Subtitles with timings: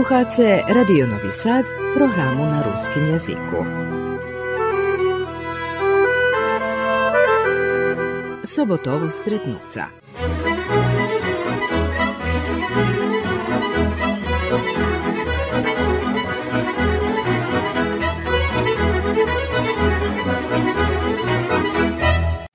[0.00, 1.64] Slušate Radio Novi Sad,
[1.96, 3.64] programu na ruskim jeziku.
[8.44, 9.84] Sobotovo stretnuca.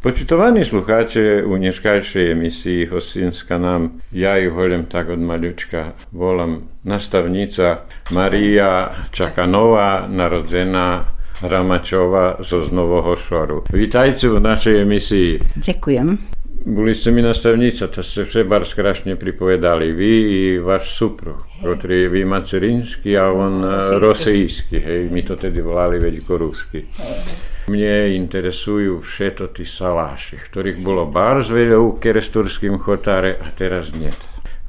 [0.06, 7.90] Počutovaní slucháče u dneškajšej emisii Hostinska nám, ja ju hoľem tak od maľučka, volám nastavnica
[8.14, 11.10] Maria Čakanová, narodzená
[11.42, 13.66] Ramačova zo Znovoho Šoru.
[13.74, 15.42] Vítajte v našej emisii.
[15.58, 16.22] Ďakujem.
[16.70, 19.90] Boli ste mi nastavnica, to ste všetko skrašne pripovedali.
[19.90, 23.66] Vy i váš suprug, ktorý vy macerinsky a on
[23.98, 24.78] rosejský.
[24.86, 26.94] Hej, my to tedy volali veľkorusky.
[26.94, 27.55] Hej.
[27.66, 34.14] Mne interesujú všetko tí saláši, ktorých bolo bardzo veľa u keresturským chotáre a teraz nie.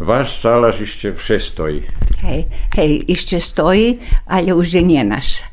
[0.01, 1.81] Váš saláš ešte vše stojí.
[2.25, 5.45] Hej, hej, ešte stojí, ale už je nie náš.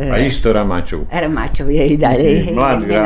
[0.00, 1.12] A isto Ramačov.
[1.12, 3.00] Ramačov je i dalej, hej, Mlad hej,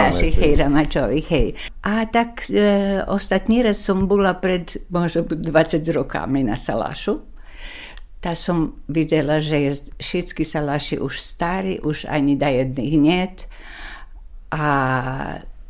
[0.63, 1.47] našich, hej.
[1.83, 7.19] A tak e, ostatní raz som bola pred možno 20 rokami na Salášu.
[8.23, 13.51] Tá som videla, že je všetky Saláši už starí, už ani da jedných niet
[14.53, 14.65] a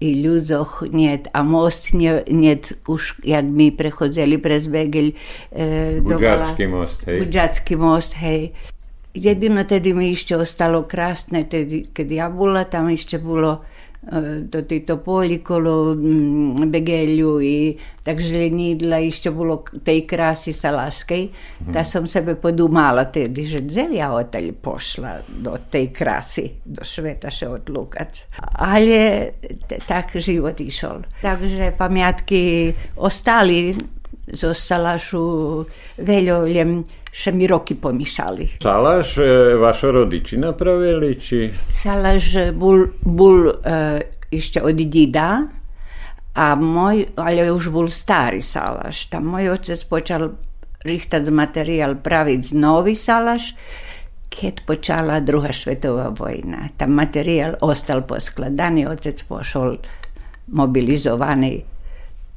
[0.03, 5.13] i ľudoch niet, a most nie, niet už, jak my prechodzeli prez Begel
[5.53, 7.19] e, Budžacký most, hej.
[7.19, 8.51] Budžacký most, hej.
[9.15, 13.63] Jedino tedy mi ešte ostalo krásne, tedy, keď ja bola, tam ešte bolo
[14.51, 15.95] to títo poli kolo
[16.67, 17.71] Begelju i
[18.03, 21.71] tak žlenidla ešte bolo tej krásy salaškej, mm.
[21.71, 27.31] tá som sebe podumala tedy, že dzel ja odtaľ pošla do tej krásy, do sveta
[27.31, 28.27] še odlúkať.
[28.59, 29.39] Ale
[29.87, 31.07] tak život išol.
[31.23, 33.71] Takže pamiatky ostali
[34.27, 35.63] zo Salašu
[37.49, 38.65] roky pomýšali.
[38.65, 41.53] Salaš e, vašo rodiči napravili, či?
[41.77, 44.01] Salaš bol, bol e,
[44.33, 45.45] ešte od dida,
[46.33, 49.13] a moj, ale už bol starý salaš.
[49.13, 50.41] Tam môj otec počal
[50.81, 53.53] richtať materiál, praviť nový salaš,
[54.33, 56.73] keď počala druhá svetová vojna.
[56.81, 59.77] Tam materiál ostal poskladaný, otec pošol
[60.57, 61.72] mobilizovaný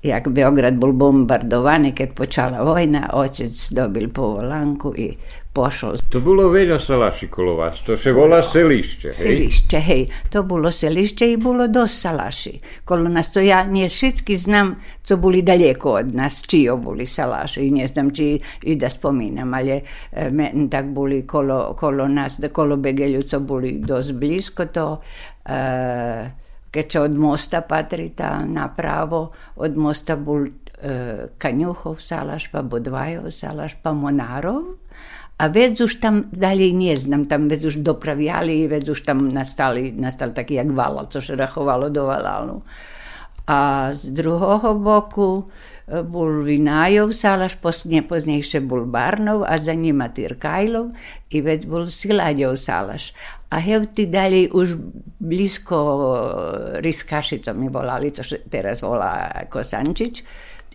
[0.08, 5.14] jak Beograd bol bombardovani, kad počala vojna, očec dobil po volanku i
[5.56, 5.94] pošao.
[6.10, 9.14] To bilo veljo salaši kolovac, to se vola selišće, hej?
[9.14, 10.08] Selišće, hej.
[10.30, 12.60] To bilo selišće i bilo do salaši.
[12.86, 14.76] Kolo nas to ja nje šitski znam,
[15.08, 19.82] to bili daleko od nas, čio bili salaši, ne znam čiji i da spominam, ali
[20.12, 25.02] e, me, tak bili kolo, kolo nas, da kolo Begelju, co bili dos blisko to.
[25.46, 26.45] E,
[26.76, 30.52] keďže od mosta patrí tá napravo, od mosta bol e,
[31.40, 34.84] Kaňuchov salaš, pa Budvajov salaš, pa Monarov.
[35.40, 40.32] A vec už tam dalej neznam, tam vec už dopraviali, vec už tam nastali, nastal
[40.32, 42.64] taký jak valal, co rachovalo do valalu.
[43.48, 45.48] A z druhého boku
[45.88, 50.92] e, bol Vinajov salaš, nepoznejšie bol Barnov a za nima Tyrkajlov
[51.32, 53.14] i vec bol Silaďov salaš.
[53.54, 54.76] A hevti dalej už
[55.22, 55.80] blisko
[56.82, 60.26] Riskašico mi volali, co teraz volá Kosančič.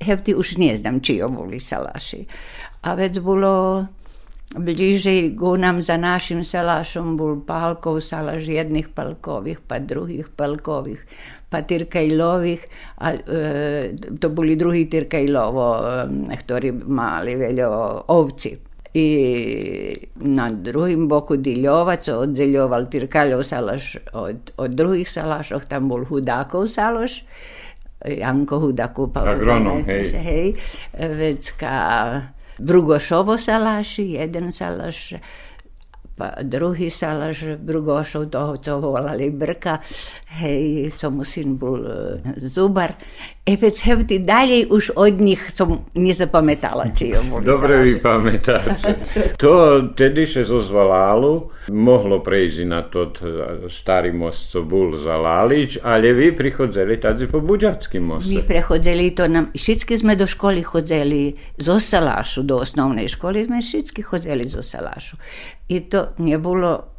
[0.00, 2.24] Hevti už nie znam, či boli salaši.
[2.88, 3.84] A vec bolo
[4.50, 11.06] bližej go nám za našim salašom bol palkov salaš jedných palkových, pa druhých palkových,
[11.46, 12.62] pa Tyrkajlových.
[12.98, 15.68] A e, to boli druhý Tyrkajlovo,
[16.26, 17.66] e, ktorí mali veľa
[18.10, 19.06] ovci i
[20.26, 26.66] na drugim boku Diljovac od Zeljoval Tirkaljov salaš od, od drugih salašov, tam bol Hudakov
[26.66, 27.22] salaš,
[28.02, 30.10] Janko Hudakov pa Agronom, hej.
[30.10, 30.48] hej.
[30.98, 31.78] Vecka
[32.60, 35.12] drugo šovo salaši, jedan salaš
[36.20, 39.80] pa druhý salaš Brugošov, toho, co volali Brka,
[40.36, 41.80] hej, co mu syn bol
[42.36, 42.92] Zubar.
[43.40, 49.00] E vec hevty dalej už od nich som nezapamätala, či jo boli Dobre vy pamätáte.
[49.42, 53.10] to tedy še zo Zvalálu mohlo prejsť na to
[53.72, 58.36] starý most, co bol za Lálič, ale vy prichodzeli tady po Buďackým moste.
[58.36, 63.64] My prechodzeli to, nam, všetky sme do školy chodzeli zo Salášu, do osnovnej školy sme
[63.64, 65.16] všetky chodzeli zo Salášu.
[65.70, 66.90] I to nebolo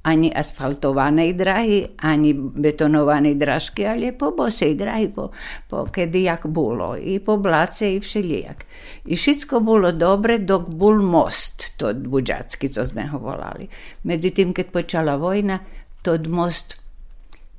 [0.00, 5.28] ani asfaltovanej drahy, ani betonovanej dražky, ale po bosej drahy, po,
[5.68, 6.96] po kedy jak bolo.
[6.96, 8.64] I po blace, i všelijak.
[9.04, 13.68] I všetko bolo dobre, dok bol most, to buđacký, co sme ho volali.
[14.08, 15.60] Tým, keď počala vojna,
[16.00, 16.80] to most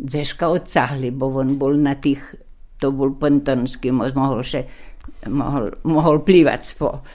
[0.02, 2.26] Zeška odsahli, bo on bol na tých,
[2.82, 4.66] to bol pontonský most, mohol, še,
[5.30, 7.06] mohol, mohol plývať po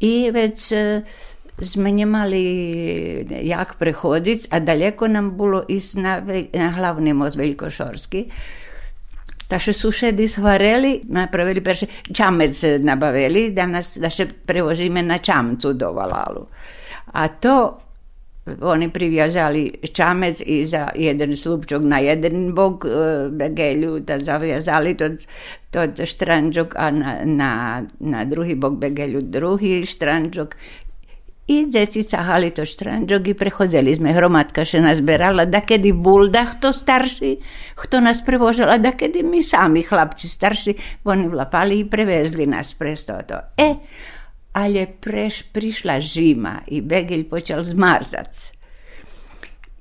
[0.00, 1.02] I već sme
[1.76, 6.22] nemali jak prehoditi, a daleko nam bilo is na,
[6.52, 8.24] na hlavni most Veljkošorski.
[9.48, 15.72] Ta še sušedi shvareli, napravili prše čamec nabavili, da, nas, da še prevožime na čamcu
[15.74, 16.46] do Valalu.
[17.12, 17.56] A to
[18.60, 22.86] oni privjazali čamec i za jedan slupčog na jedan bok
[23.30, 25.08] begelju, da zavjazali to,
[25.70, 30.54] to štranđog, a na, na, na drugi bok begelju drugi štranđog
[31.50, 34.12] i deci cahali to štranđog i prehodzeli sme.
[34.14, 37.32] Hromadka še nás berala, da kedy bulda, kto starší,
[37.74, 43.18] kto nás prevožala, da kedy my sami, chlapci starší, oni vlapali i prevezli nás presto
[43.26, 43.42] to.
[43.58, 43.68] E,
[44.54, 48.52] ale preš prišla žima i Begelj počal zmarzac.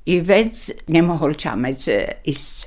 [0.10, 1.86] I već ne mohol čamec
[2.26, 2.66] ísť.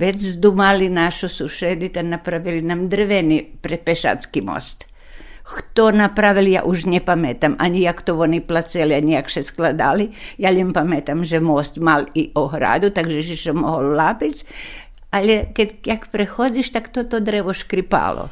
[0.00, 4.89] Već zdumali našo sušedit a napravili nam drveni prepešacký most.
[5.50, 10.14] Kto napravili, ja už nepamätám, ani jak to oni placeli, ani jak še skladali.
[10.38, 14.46] Ja len pamätám, že most mal i ohradu, takže si mohol lápiť.
[15.10, 18.30] Ale keď jak prechodíš, tak toto drevo škripalo.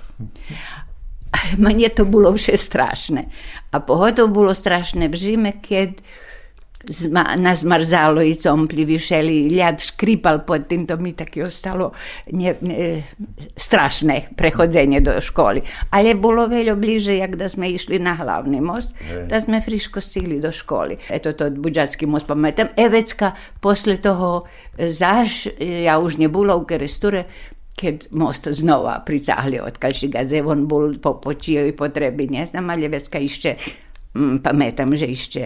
[1.58, 3.26] Mne to bolo vše strašné.
[3.74, 5.98] A pogotovo bolo strašné v Žime, keď
[7.36, 11.92] nazmarzalo i compli vyšeli, ľad škripal pod tým, to mi taky ostalo
[12.32, 13.04] ne, ne,
[13.52, 15.60] strašné prechodzenie do školy.
[15.92, 18.96] Ale bolo veľa bliže, jak da sme išli na hlavný most,
[19.28, 20.96] da sme friško stigli do školy.
[21.12, 22.72] Eto to Budžacký most pamätám.
[22.76, 24.48] Evecka posle toho
[24.78, 27.28] zaž, ja už nebola u Keresture,
[27.78, 32.90] keď most znova pricahli od Kalšigadze, on bol po, po čijoj potrebi, ne znam, ali
[32.90, 33.87] Evecka Mm,
[34.42, 35.42] pamätám, že ešte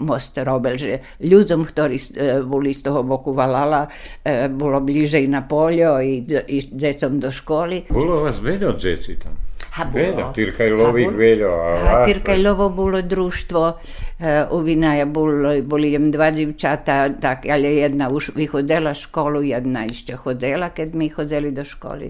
[0.00, 2.06] most robil, že ľuďom, ktorí e,
[2.42, 3.86] boli z toho boku Valala,
[4.24, 7.92] e, bolo bližej na poľo i, i decom do školy.
[7.92, 9.46] Bolo vás veľa deti tam?
[9.76, 10.32] Ha, bolo.
[10.32, 11.52] Tyrkajlových veľa.
[11.84, 18.08] A Tyrkajlovo bolo družstvo, uh, u Vinaja bol, boli jem dva divčata, tak, ale jedna
[18.08, 22.08] už vychodila školu, jedna ešte chodila, keď my chodili do školy.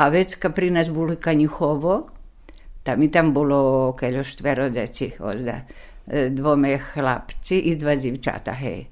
[0.00, 2.15] A vecka pri nás boli Kaňuchovo,
[2.86, 5.58] tam i tam bolo keľo štvero deci, ozda.
[6.06, 8.86] Dvome chlapci i dva dzivčata, hej.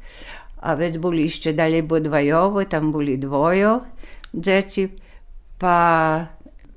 [0.67, 3.85] A već boli ešte dalej bo dvajovo, tam boli dvojo
[4.35, 4.89] deci,
[5.63, 5.77] pa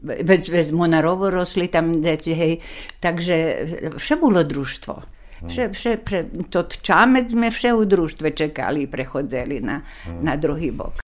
[0.06, 2.62] već, već Monarovo rosli tam deci, hej.
[3.02, 3.36] Takže
[3.98, 4.96] vše bolo družstvo.
[5.38, 6.20] Vše, vše, vše,
[6.50, 9.82] to čamec sme vše u družstve čekali i prechodzeli na,
[10.22, 11.07] na druhý bok.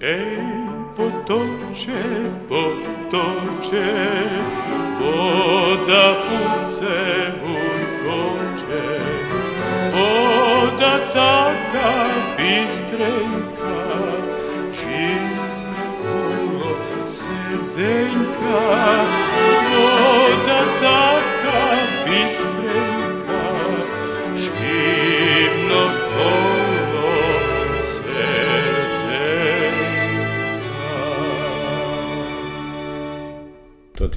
[0.00, 0.36] Ej,
[0.96, 2.04] potoče,
[2.48, 3.88] potoče,
[5.00, 6.96] voda puce
[7.40, 8.84] ujkoče,
[9.92, 11.92] voda taka
[12.36, 13.76] bistrenka,
[14.76, 15.48] žina
[16.02, 16.76] kolo
[17.08, 18.60] srdenka,
[19.72, 21.15] voda taka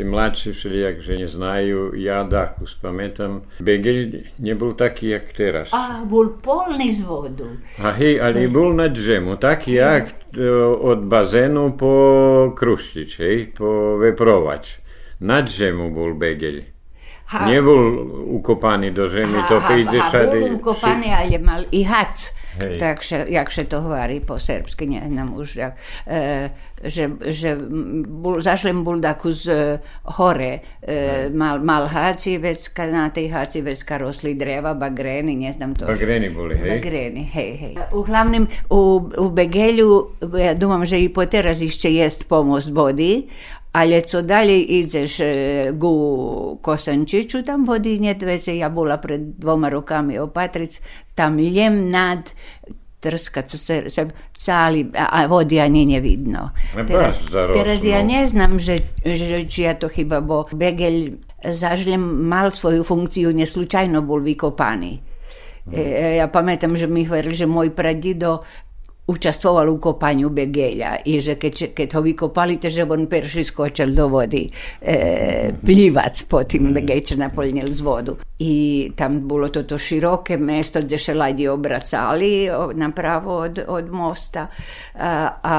[0.03, 1.94] mladší všelijak, že neznajú.
[2.00, 3.44] Ja Dakus pamätám.
[3.60, 5.70] Begeľ nebol taký, jak teraz.
[5.75, 7.50] A, bol polný z vodu.
[7.82, 9.36] A hej, ale bol na džemu.
[9.36, 10.06] Taký, jak
[10.79, 11.94] od bazénu po
[12.56, 14.79] Kruštič, hej, po Veprovač.
[15.20, 16.78] Na džemu bol Begeľ.
[17.29, 17.93] Ha, nie ból
[18.39, 20.33] ukopany do zemi, ha, to ha, ide ha, sad...
[20.33, 22.79] Ha, ukopany, ali je mal i hac, Hej.
[23.01, 26.50] še, jak se to hovorí po srpski, ne znam už, jak, e,
[26.83, 27.55] že, že
[28.07, 29.77] bul, zašlem buldaku z e,
[30.17, 35.36] hore, e, mal, mal haci, već kad na tej haci već ka rosli dreva, bagreni,
[35.36, 35.86] ne znam to.
[35.86, 36.69] Bagreni boli, hej?
[36.69, 37.75] Bagreni, hej, hej.
[37.93, 38.81] Uglavnom, u,
[39.17, 43.29] u Begelju, ja dumam, že i po teraz išće jest pomost bodi,
[43.79, 45.21] ale co dalej idziesz
[45.74, 45.93] gu
[46.62, 50.81] Kosančiću, tam vody net vece, ja bola pred dvoma rokami opatric,
[51.15, 52.31] tam ljem nad
[53.00, 54.05] trska, co se, se
[54.36, 56.50] cali, a, a vody ani nevidno.
[56.88, 62.83] Teraz, teraz ja ne znam, že, že, čija to chyba, bo Begelj zažljem mal svoju
[62.83, 65.00] funkciju, neslučajno bol vykopani.
[65.71, 68.43] E, ja pamätam, že mi hovorili, že môj pradido
[69.09, 74.07] učestvoval u kopanju Begelja i že keď, keď ho vykopali, že on perši skočil do
[74.07, 74.45] vody
[74.81, 78.17] e, plivac po tim Begejče napoljnil z vodu.
[78.39, 78.53] I
[78.95, 84.47] tam bilo toto široke mesto gdje se ladi obracali napravo od, od mosta.
[84.95, 85.55] A, a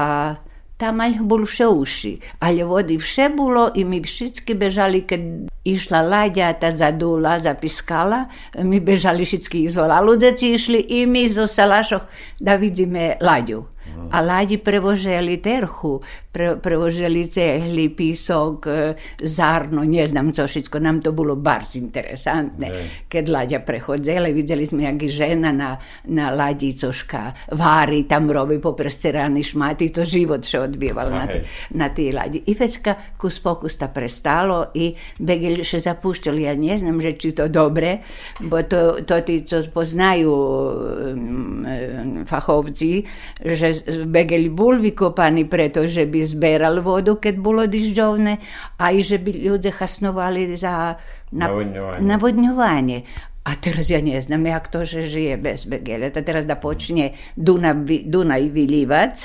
[0.81, 0.97] tam
[1.29, 6.73] bol vše uši, ale vody vše bolo i my všetky bežali, keď išla laďa, ta
[6.73, 8.25] zadula, zapiskala,
[8.57, 10.01] my bežali všetky izvola.
[10.01, 12.09] Ľudia išli i my zo Salašoch
[12.41, 13.69] da vidíme laďu.
[14.11, 20.79] A ladi prevoželi terhu, pre, prevoželi cehli, písok, e, zárno, ne znam co všetko.
[20.79, 22.67] Nám to bolo bars interesantné.
[22.71, 22.83] Ne.
[23.11, 25.75] Keď laďa prechodzela, videli sme, jak žena na,
[26.07, 31.27] na ladi coška vári, tam robí popres cerany šmaty, to život še odbieval na,
[31.75, 32.39] na tej ladi.
[32.47, 37.35] I vecka kus pokus ta prestalo i Begel še zapuštili, ja ne znam, že či
[37.35, 37.99] to dobre,
[38.39, 43.03] bo to, to tí, co poznajú um, fachovci,
[43.43, 48.33] že Begel bol vykopaný, pretože by zberal vodu, keď bolo dižďovné,
[48.77, 50.97] aj že by ľudia chasnovali za
[51.33, 52.01] navodňovanie.
[52.03, 52.99] navodňovanie.
[53.41, 56.13] A teraz ja neznam, jak to, že žije bez Begele.
[56.13, 59.15] To teraz da počne Dunaj, Dunaj vylívať,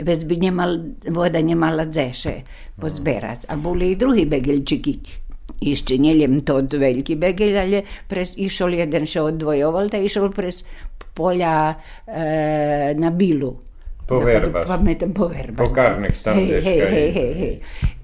[0.00, 0.70] veď by nemal,
[1.12, 2.48] voda nemala dzeše
[2.80, 3.44] pozberať.
[3.52, 5.26] A boli i drugi Begelčiki.
[5.58, 10.62] Ešte neljem to od veľký begel, ale pres, išol jeden še odvojoval, da išol pres
[11.18, 11.74] polja
[12.06, 13.58] e, na Bilu.
[14.08, 14.64] Po verbas.
[14.64, 15.60] Pamätám po verbas.
[15.60, 17.54] Po karnych tam hej, hej, hej, hej, hej.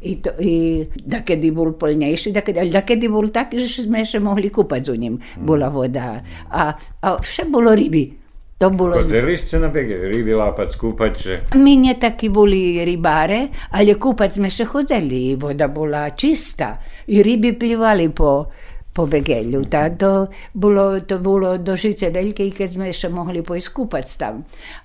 [0.04, 4.52] I, to, I dakedy bol plnejší, dakedy, ale dakedy bol taký, že sme ešte mohli
[4.52, 5.16] kúpať u ním.
[5.16, 5.48] Hmm.
[5.48, 6.20] Bola voda.
[6.52, 8.20] A, a vše bolo ryby.
[8.60, 9.00] To bolo...
[9.00, 11.32] Chodili ste na bege, ryby lápať, skúpať, že...
[11.58, 15.34] My nie takí boli rybáre, ale kúpať sme še chodili.
[15.34, 16.78] Voda bola čistá.
[17.10, 18.52] I ryby plivali po,
[18.94, 19.64] pobegelju.
[19.70, 24.44] Da, to, bilo, to bilo do žice velike i kad smo še mogli poiskupati tam.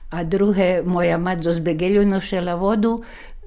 [0.10, 2.98] A druge, moja mat z begelju nošela vodu,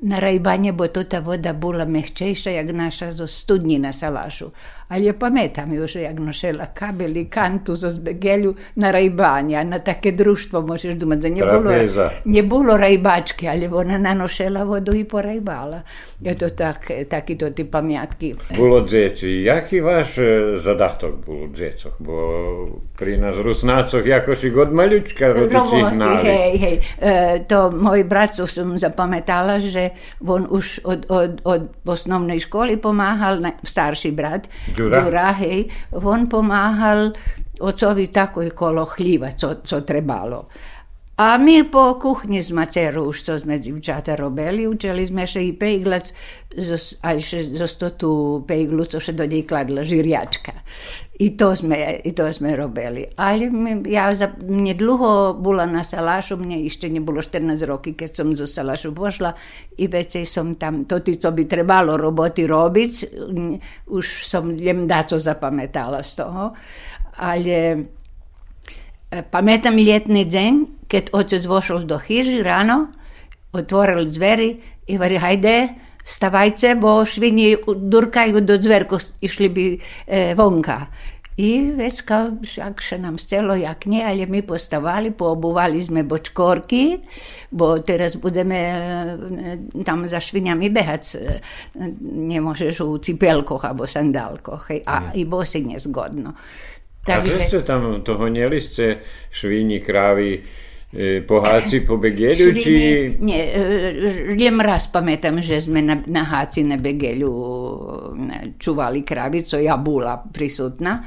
[0.03, 4.51] na rajbanje bo to ta voda bila mehčejša, jak naša z studnji na salašu.
[4.89, 10.11] ali je pametam još jagno šela kabel i kantu za zbegelju na rajbanja, na take
[10.11, 11.73] društvo možeš doma, da nje bilo,
[12.25, 15.81] nje bilo rajbačke, ali ona nanošela vodu i porajbala.
[16.25, 18.35] Eto tak, taki to ti pamjatki.
[18.57, 20.23] Bilo djeci, jaki vaš e,
[20.57, 21.93] zadatak bilo djecog?
[21.99, 22.15] Bo
[22.99, 26.25] pri nas rusnacoh jakoš i god maljučka rodiči znali.
[26.25, 29.91] Hej, hej, e, to moj bracu sam zapametala, že
[30.27, 34.49] on už od, od, od, od osnovnej školi pomahal, starši brat,
[34.83, 35.05] Ďura.
[35.05, 35.69] Ďura, hej,
[36.03, 37.13] on pomáhal
[37.61, 40.49] ocovi tako i kolo chljiva, co, co trebalo.
[41.17, 46.09] A mi po kuchni z maceru, što sme dzivčata robili, učili sme še i pejglac,
[47.03, 48.13] ali še zosto tu
[48.49, 50.57] pejglu, co še do njej kladla žirjačka.
[51.23, 53.07] I to sme, i to sme robili.
[53.15, 53.47] Ali
[53.87, 58.51] ja za, mne dlho bola na Salašu, mne ešte nebolo 14 roky, keď som zo
[58.51, 59.31] Salašu pošla
[59.79, 62.93] i vecej som tam, to ty, co by trebalo roboty robiť,
[63.87, 66.51] už som jem daco zapamätala z toho.
[67.23, 67.87] Ale
[69.31, 70.53] pamätam ljetni deň,
[70.91, 72.91] keď otec vošol do chyži ráno,
[73.55, 74.59] otvoril dveri
[74.91, 75.57] i hovorí, hajde,
[76.05, 79.79] stavajte, bo švini durkajú do dverku, išli by e,
[80.35, 80.91] vonka.
[81.37, 87.01] I vecka, jak še nám stelo, jak nie, ale my postavali, poobuvali sme bočkorky,
[87.49, 88.77] bo teraz budeme e,
[89.81, 91.05] tam za šviniami behať.
[91.17, 91.41] E,
[92.05, 94.85] nemôžeš u cipelkoch alebo sandálkoch.
[94.85, 96.37] A i bosi nezgodno.
[97.03, 97.35] Takže...
[97.35, 99.01] A ste tam toho neli ste
[99.33, 100.45] švíni, krávy,
[101.25, 102.73] poháci po Begeliu, či...
[103.17, 103.43] Nie,
[104.37, 107.33] len raz pamätám, že sme na, na háci na Begeliu
[108.61, 111.01] čuvali kravicu, ja bola prisutná,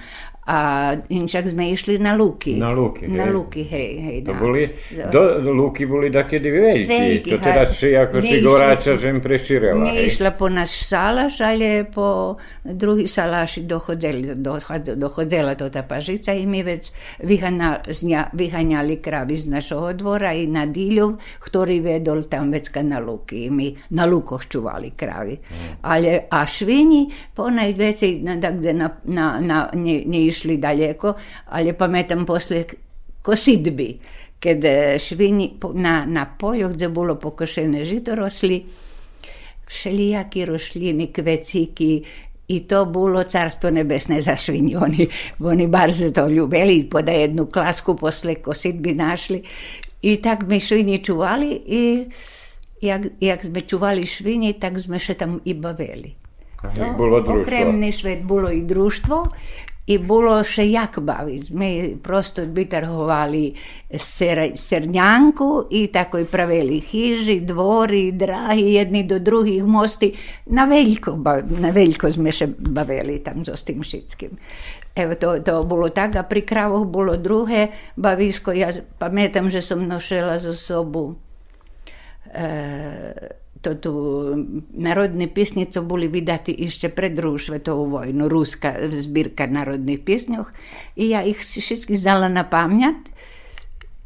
[0.45, 2.53] a inčak sme išli na lúky.
[2.53, 3.17] Na lúky, hej.
[3.17, 3.91] Na lúky, hej.
[3.97, 4.61] hej to na, boli,
[5.09, 6.85] do, lúky boli takedy veľké.
[6.85, 9.89] veľké to teda si ako si goráča žem preširela.
[9.89, 14.37] Neišla po náš salaš, ale po druhý salaš dochodela,
[14.93, 16.93] dochodela to tá pažica i my vec
[17.25, 23.49] vyhaňali kravy z našho dvora i na Díľov, ktorý vedol tam vecka na lúky.
[23.49, 25.41] My na lúkoch čuvali kravy.
[25.41, 25.81] Hmm.
[25.89, 31.15] Ale, a švini ponajvecej, na, na, na, na, ne, ne išli daleko,
[31.47, 32.65] ali pa me там после
[33.23, 33.99] коситби,
[34.39, 38.65] къде швини на, на полях, где було покошене жито росли,
[39.67, 42.03] všelijaкі рослини, квеціки,
[42.47, 44.77] i to bilo carstvo nebesne za svinje.
[44.85, 45.07] Oni,
[45.39, 49.43] oni bar se to ljubeli, pa da jednu klasku posle kosidbi našli.
[50.01, 52.05] I tak mi svinji čuvali i
[52.81, 56.13] jak, jak sme čuvali svinji, tak sme še tam i bavili.
[56.75, 56.85] To,
[57.41, 59.25] okrem Nešved bilo i društvo,
[59.87, 61.53] i bilo še jak baviti.
[61.53, 63.43] Mi prosto vytrhovali
[64.01, 70.13] ser, sernjanku i tako i pravili hiži, dvori, drahi, jedni do drugih mosti.
[70.45, 74.37] Na veljko, ba- na veljko sme še bavili tam s tim šitskim.
[74.95, 78.55] Evo, to, to bolo tak, a pri kravoch bolo druhé bavisko.
[78.55, 81.15] Ja pamätam, že som nošela zo sobu
[82.31, 83.93] e, to tu
[84.77, 90.53] narodne pjesnje co boli vydati ešte pred druhú svetovú vojnu, ruska zbirka narodných pjesňoch
[90.93, 93.09] i ja ich všetky znala na pamäť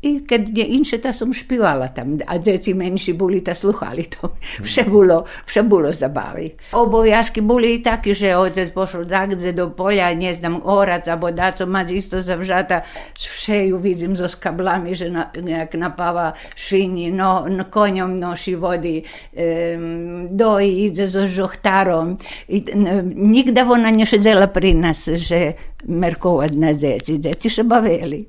[0.04, 4.36] i keď nie inše, ta som špivala tam, a deci menší boli, ta sluchali to.
[4.60, 6.76] Vše bolo, vše bolo zabavi.
[6.76, 11.66] Obovязки boli i taki, že otec pošao dagdje do polja, ne znam, orac, abo daco,
[11.66, 12.84] mać isto zavžata,
[13.16, 19.00] vše ju vidim zo skablami, že na, jak napava švinji, no, no, konjom noši vodi,
[19.32, 22.18] em, doji, ide zo žohtarom.
[22.48, 25.56] I, n, nigda ona nie siedzela pri nas, že
[25.87, 27.19] merkovať na deci.
[27.19, 28.25] Deci še bavili.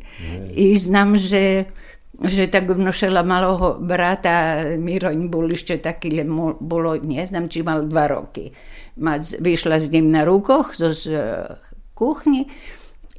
[0.54, 1.66] I znam, že
[2.21, 6.28] že tak nošela malého brata, Miroň bol ešte taký, le
[6.60, 8.52] bolo, nie znam, či mal dva roky.
[9.00, 11.23] Mať, vyšla s ním na rukoch zo z e,
[11.97, 12.45] kuchni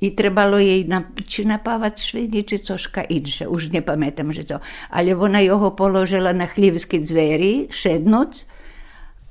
[0.05, 4.57] i trebalo jej na, či napávať švini, či coška inše, už nepamätám, že to.
[4.93, 8.45] Ale ona jeho položila na chlívsky dveri, šednúc,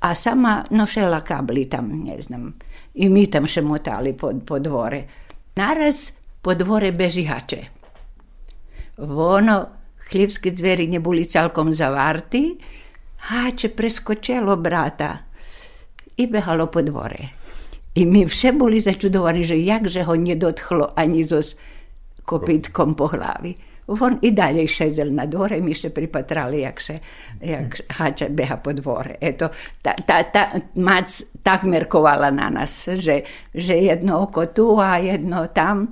[0.01, 2.53] a sama nošela kabli tam, ne znam.
[2.93, 5.03] I mi tam šemotali po, po dvore.
[5.55, 7.61] Naraz po dvore beži hače.
[8.97, 9.65] Ono,
[10.09, 12.57] chlívske dveri neboli celkom zavarti,
[13.17, 15.17] hače preskočilo brata
[16.17, 17.27] i behalo po dvore.
[17.95, 21.55] I mi vše boli začudovani, že jakže ho nie dotklo ani zo s
[22.25, 23.55] kopitkom po hlavi.
[23.99, 26.95] On i dalje šedzel na dvore, mi še pripatrali, jak, še,
[27.43, 29.17] jak hača beha po dvore.
[29.21, 29.51] Eto,
[29.81, 30.47] ta, ta, ta
[30.79, 33.21] mac tak merkovala na nas, že,
[33.53, 35.89] že jedno oko tu, a jedno tam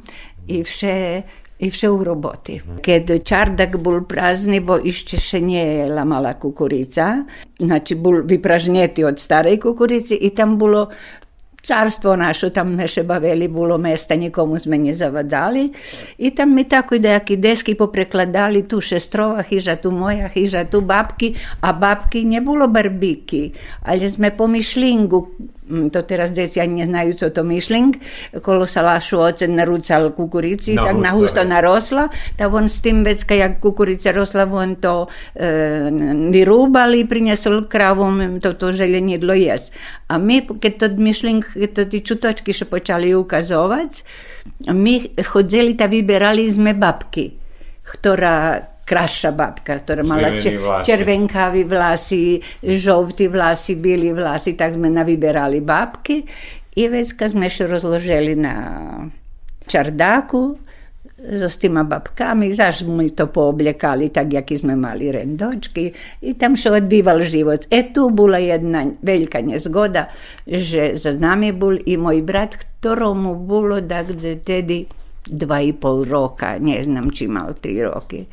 [0.48, 1.24] i vše,
[1.60, 2.60] i vše u roboti.
[2.82, 7.26] Keď čardak bol prázdny, bo ešte še nie jela mala kukurica,
[7.60, 10.88] znači bol vypražnjeti od starej kukurici i tam bolo
[11.62, 15.68] carstvo našo, tam me še bavili, bilo mesta, nikomu sme ne zavadzali.
[16.18, 20.82] I tam mi tako i dejaki deski poprekladali, tu šestrova hiža, tu moja hiža, tu
[20.82, 23.50] babki, a babki ne bilo barbiki,
[23.86, 25.26] ali sme po mišlingu,
[25.92, 27.96] to teraz deci ani ne znaju co to mišling,
[28.42, 33.24] kolo salašu ocen narucal kukurici, Na tak na husto, narosla, da on s tim već
[33.30, 35.48] jak kukurica rosla, on to e,
[36.32, 39.72] vyrúbali, prinesol kravom, to, to željenidlo jes.
[40.08, 44.04] A mi, keď to mišling, keď to ti čutočky še počali ukazovať,
[44.74, 47.38] mi chodzeli ta vyberali sme babky,
[47.86, 50.86] ktorá kraša babka, mala Červený če, vlasy.
[50.90, 52.24] červenkavi vlasy,
[52.66, 56.26] žovti vlasy, bili vlasy, tak sme navyberali babky
[56.76, 58.56] i već kad sme še rozložili na
[59.70, 60.58] čardaku
[61.20, 66.72] s tima babkami, zaš mi to pooblekali tak, jaki sme mali rendočki i tam še
[66.80, 67.68] odbival život.
[67.70, 70.08] E tu bula jedna veljka nezgoda,
[70.48, 74.86] že za nami bol i moj brat, ktoromu bolo da gde tedy
[75.28, 78.24] dva i pol roka, ne znam či mal tri roky.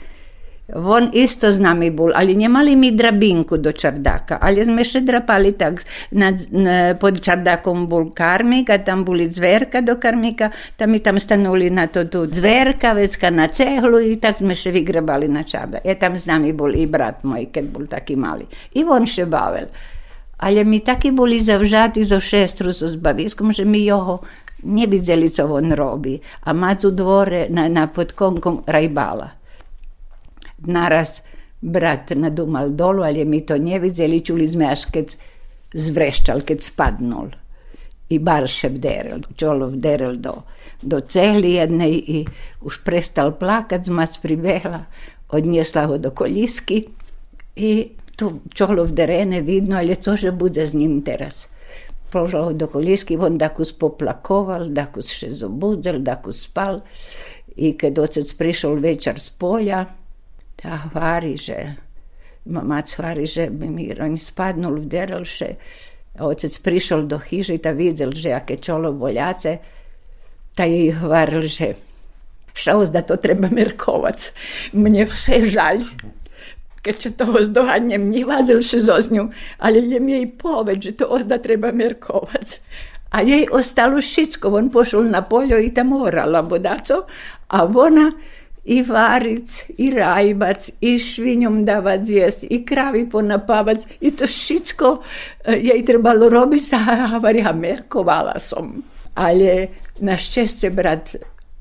[0.75, 5.55] On isto z nami bol, ali nemali mi drabinku do čardaka, ali sme še drapali
[5.55, 10.99] tak, nad, n, pod čardakom bol karmik, a tam boli zverka do karmika, tam mi
[10.99, 15.47] tam stanuli na to tu zverka, vecka na cehlu i tak sme še vygrebali na
[15.47, 15.87] čardak.
[15.87, 18.51] Je tam z nami bol i brat moj, keď bol taký malý.
[18.75, 19.71] I on še bavil.
[20.43, 24.19] Ale mi taki boli zavžati zo šestru so zbaviskom, že mi jeho
[24.67, 26.19] nevideli, co on robi.
[26.43, 29.46] A macu dvore na, na pod konkom rajbala
[30.67, 31.23] naraz
[31.61, 35.17] brat nadumal dolu, ali mi to ne vidjeli, čuli sme až keď
[35.75, 37.33] zvreščal, keď spadnul.
[38.07, 40.47] I bar še vderel, čolo vderel do
[40.83, 42.19] do cehli jednej i
[42.61, 44.87] už prestal plakať, zmac pribehla,
[45.33, 46.93] odniesla ho do kolisky
[47.57, 51.49] i tu čolo v derene vidno, ali cože bude s njim teraz.
[52.13, 56.81] Položila ho do kolisky, on dakus poplakoval, dakus še zobudzel, dakus spal.
[57.57, 59.85] I kad ocec prišol večer z polja,
[60.57, 61.77] ta hvari, že
[62.47, 65.51] mac hvari, že bi mi oni spadnul v derelše.
[66.17, 69.61] Otec prišol do hiže, ta videl, že aké čolo boljace,
[70.57, 71.77] ta jej hvaril, že
[72.57, 74.33] šaus da to treba merkovac.
[74.73, 75.85] Mne vse žalj.
[76.81, 81.75] Keď toho zdohadnem, nevádzal še zo ňu, ale jem jej povedz, že to ozda treba
[81.75, 82.63] merkovac.
[83.11, 84.55] A jej ostalo všetko.
[84.55, 87.05] On pošol na poljo i tam orala bodaco,
[87.51, 88.15] a ona
[88.67, 94.91] i varic, i rajbac, i švinjom davac jes, i kravi ponapavac, i to všetko
[95.55, 96.81] jej trebalo robiť sa,
[97.17, 98.83] a merkovala som.
[99.17, 99.71] Ale
[100.03, 101.15] našťastie brat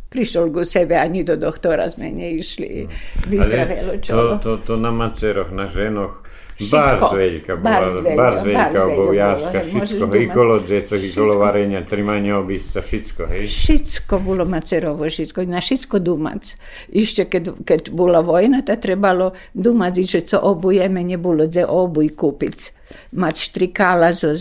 [0.10, 2.88] prišiel ku sebe, ani do doktora sme neišli.
[3.30, 4.15] Vyzdravelo čo.
[4.15, 6.25] To, to, to na maceroch, na ženoch,
[6.56, 13.44] Barzveljka bola, barzveljka oboviačka, všetko, i kolo dzeco, i kolo varenia, trimanie obisca, všetko, hej?
[13.52, 16.56] Všetko bolo macerovo, všetko, na všetko dumac.
[16.88, 22.72] Ešte keď, keď bola vojna, to trebalo dumať, že co obujeme, nebolo dze obuj kúpiť.
[23.20, 24.39] Mať štrikala zo,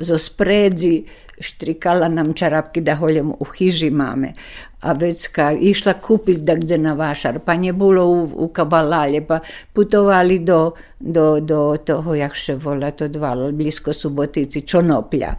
[0.00, 1.04] zo spredzi,
[1.36, 4.32] štrikala nam čarapky da holjom u hiži mame.
[4.80, 9.26] A već ka išla kupit da gde na vašar, pa nje bilo u, u kabalalje,
[9.26, 9.38] pa
[9.72, 15.34] putovali do, do, do toho, jak še vola to dvalo, blisko Subotici, Čonoplja.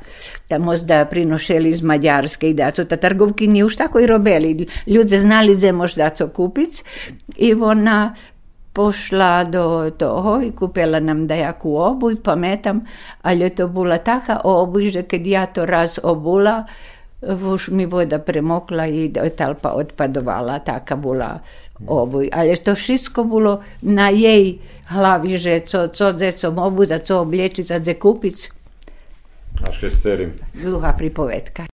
[0.48, 4.68] Tamo da prinošeli iz Mađarske i da to ta trgovkinji už tako i robeli.
[4.88, 6.84] Ljudze znali gde možda co kupit
[7.38, 8.14] i ona
[8.74, 12.86] pošla do toho i kupila nam dajaku obuj, pametam,
[13.22, 16.66] ali je to bila taka obuj, že kad ja to raz obula,
[17.22, 21.42] už mi voda premokla i talpa odpadovala, taka bila
[21.88, 22.30] obuj.
[22.34, 24.58] Ali to všetko bilo na jej
[24.90, 28.38] hlavi, že co, co decom obuza, co oblječiť, a dze kupiť.
[29.62, 29.94] Až keď
[30.58, 31.71] Dlhá pripovedka.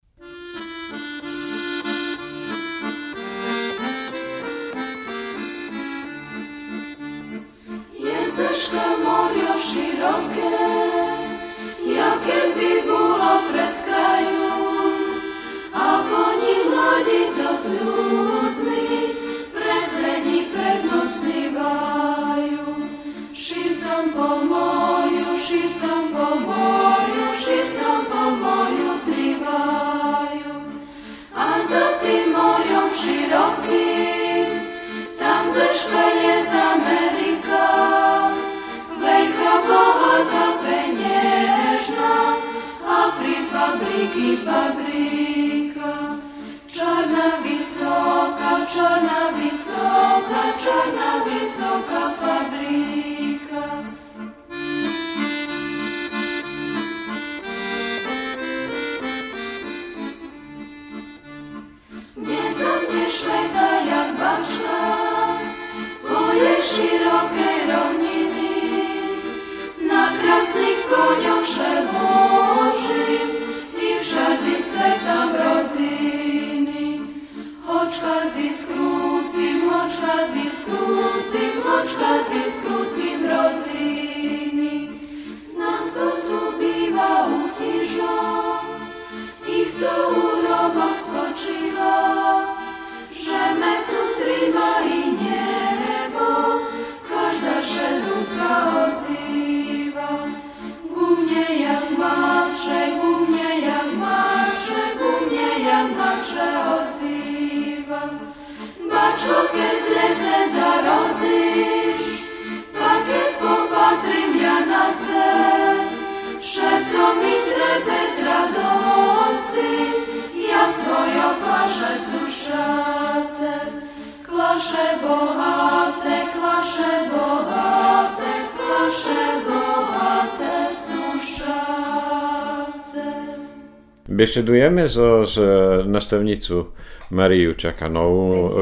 [134.08, 135.36] Besedujeme so, s
[135.84, 136.72] nastavnicu
[137.12, 138.56] Mariju Čakanovú,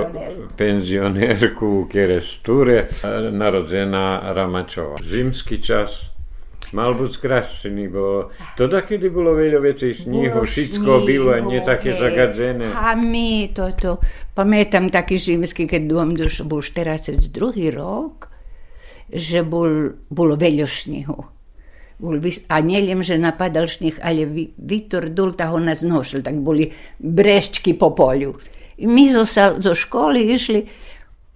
[0.58, 2.90] penzionérku Keresture,
[3.30, 4.98] narodzená Ramačova.
[5.06, 6.10] Zimský čas
[6.74, 12.74] mal byť skrašený, bo to kedy bolo veľa vecí, sníhu, všetko bylo nie také zagadzené.
[12.74, 14.02] A my toto,
[14.34, 16.18] pamätám taký zimský, keď dom
[16.50, 17.22] bol 42.
[17.70, 18.34] rok,
[19.14, 21.36] že bol, bolo veľa sníhu
[22.48, 25.84] a neljem, že napadal šnih, ali je vitor dul, ho nas
[26.24, 28.34] tak boli breščki po polju.
[28.78, 29.24] I mi zo,
[29.60, 30.66] zo školi išli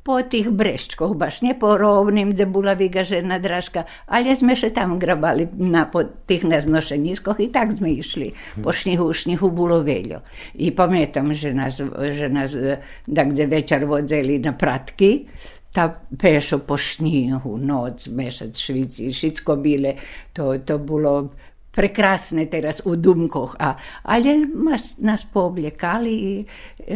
[0.04, 4.98] po tih breščkoh, baš ne po rovnim, gdje bula vygažena dražka, ali sme še tam
[5.00, 8.32] grabali na po tih neznošeniskoh i tak sme išli.
[8.63, 10.24] Po šnihu, šnihu bilo veljo.
[10.58, 11.78] I pametam, že nas,
[12.12, 12.58] že nas
[13.06, 15.12] da gdje večer vodzeli na pratki,
[15.74, 19.94] ta pešo po šnihu, noc, mešac švici, šicko bile,
[20.34, 21.30] to, to bilo
[21.72, 24.34] prekrasne teraz u Dumkoh, a, ali
[24.70, 26.46] nas, nas pooblekali i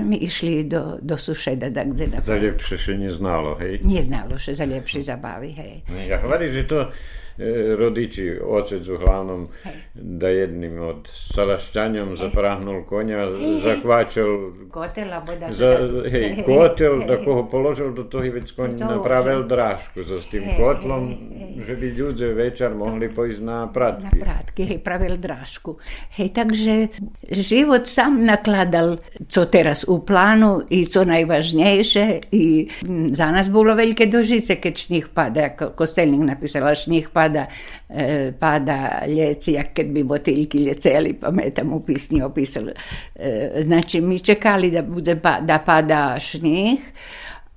[0.02, 2.24] mi išli do, do sušeda da na...
[2.26, 3.80] Za ljepše še nije znalo, hej?
[3.84, 5.82] Nije znalo še za ljepši zabavi, hej.
[6.10, 7.23] Ja hovorí, že to E,
[7.78, 9.48] rodiči, otec uglavnom,
[9.94, 13.26] da jednim od salašćanjom zaprahnul konja,
[13.64, 15.78] zakvačal kotel, boda, za,
[16.12, 21.10] hej, kotel, da koho položil do toho već konj napravil drašku za s tim kotlom,
[21.68, 24.20] že bi ľudze večer mohli pojsť na pratky.
[24.20, 25.78] Na pratky, hej, pravil drašku.
[26.18, 26.74] Hej, takže
[27.30, 32.70] život sam nakladal, co teraz u plánu i co najvažnejšie i
[33.12, 37.46] za nás bolo veľké dožice, keď šnih pada, ako kostelník napísala, šnih pada pada,
[37.90, 42.72] e, pada ljeci, jak kad bi botiljki ljeceli, pa me tam u pisnji opisali.
[43.16, 46.80] E, znači, mi čekali da, bude, pa, da pada šnih,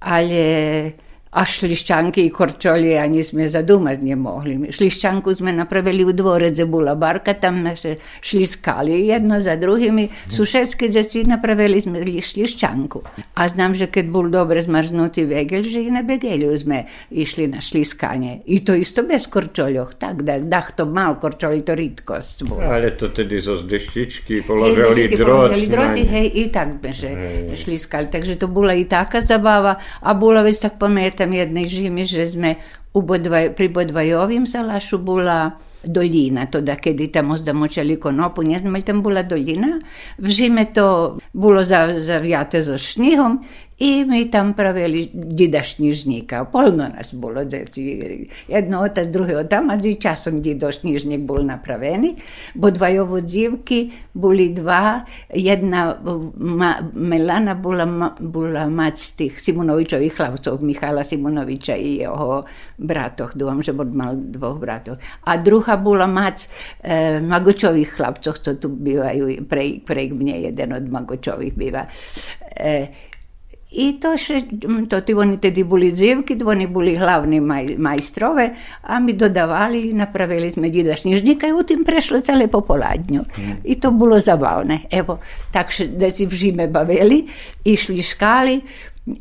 [0.01, 0.93] ali
[1.31, 4.73] a šliščanki i korčolje, a nismo zadumati nije mogli.
[4.73, 10.09] Šliščanku smo napravili u dvorec, gdje bula barka, tam se šliskali jedno za drugimi.
[10.33, 13.03] Sušetske djeci napravili smo šliščanku.
[13.35, 17.61] A znam, že kad bol dobre zmrznuti vegel, že i na begelju sme išli na
[17.61, 18.41] šliskanje.
[18.47, 22.63] I to isto bez korčoljoh, tak da, dah to mal korčolj, to ritkost bol.
[22.63, 25.51] Ale to tedy zo zdeštički položili drot.
[25.51, 28.09] Položili droti, hej, i tak sme šliskali.
[28.11, 32.27] Takže to bola i taka zabava, a bola već tak pamätam, pamiętam jednej zimy, że
[32.27, 32.55] sme
[32.95, 38.75] u Bodvaj, pri Bodvajovim salašu bola doljina, to da kedy tamo zdamočali konopu, ne znam,
[38.75, 39.81] ali tam bola doljina.
[40.19, 41.65] V zime to bilo
[41.99, 43.45] zavjate za šnihom
[43.79, 46.45] i mi tam pravili dida šnižnika.
[46.45, 48.01] Polno nas bilo deci.
[48.49, 50.71] Jedno otac, drugi otamac i časom dido
[51.19, 52.15] bol napraveni.
[52.55, 55.01] Bo dvajovo dzivki boli dva.
[55.35, 55.99] Jedna
[56.37, 62.45] ma, Melana bola, bola mac tih Simonovičovih hlavcov, Mihala Simonoviča i jeho
[62.79, 63.37] bratoh.
[63.37, 64.97] Dúfam, že bol mal dvoch bratov.
[65.25, 66.49] A druhá bola mac
[66.81, 71.85] e, Magočových chlapcov, co tu bývajú, prej, prej mne jeden od Magočových býva.
[72.57, 72.89] E,
[73.77, 74.41] i to še,
[74.89, 78.47] to ti oni tedi boli dzivki, oni boli glavni maj, majstrove,
[78.83, 83.25] a mi dodavali i napravili smo dida šnižnika i u tim prešlo cele popoladnju.
[83.39, 83.59] Mm.
[83.65, 84.81] I to bilo zabavne.
[84.91, 85.19] Evo,
[85.53, 87.27] tak da si v žime bavili,
[87.65, 88.61] išli škali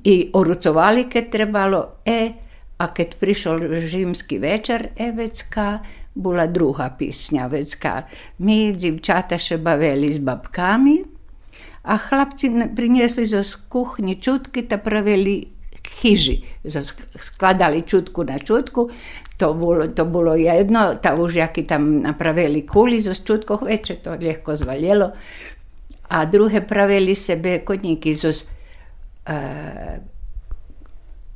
[0.03, 2.31] i orucovali kad trebalo, e,
[2.77, 5.79] a kad prišol žimski večer, e, vecka,
[6.15, 8.01] bila druga pisnja, vecka.
[8.37, 10.95] Mi, dzivčata, še bavili s babkami,
[11.85, 15.47] a chlapci priniesli zo kuchni čutky, ta pravili
[16.01, 16.41] chyži.
[17.15, 18.89] Skladali čutku na čutku,
[19.37, 24.55] to bolo, to bolo jedno, ta užjaky tam napravili kuli zo čutkoh veče, to ľahko
[24.55, 25.11] zvaljelo.
[26.09, 29.97] A druhé pravili sebe kodníky zo uh,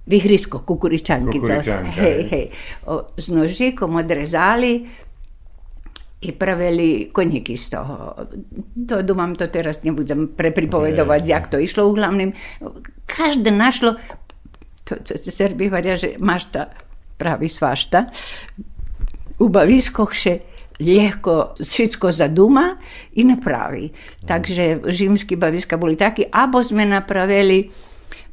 [0.10, 1.40] vyhrisko, kukuričanky.
[1.40, 2.46] Kukuričanka, hej, hej.
[2.86, 4.86] O, s nožikom odrezali,
[6.22, 8.16] i pravili konjik iz toho.
[8.90, 12.34] To dumam, to teraz ne budem prepripovedovať, jak to išlo uglavnom.
[13.08, 13.96] Každé našlo,
[14.84, 16.68] to, co se Srbi hovoria, že mašta
[17.18, 18.12] pravi svašta,
[19.40, 20.40] u baviskoh še
[20.80, 22.76] ľahko všetko zaduma
[23.16, 23.92] i napravi.
[24.28, 27.72] Takže žimski baviska boli takí, abo sme napravili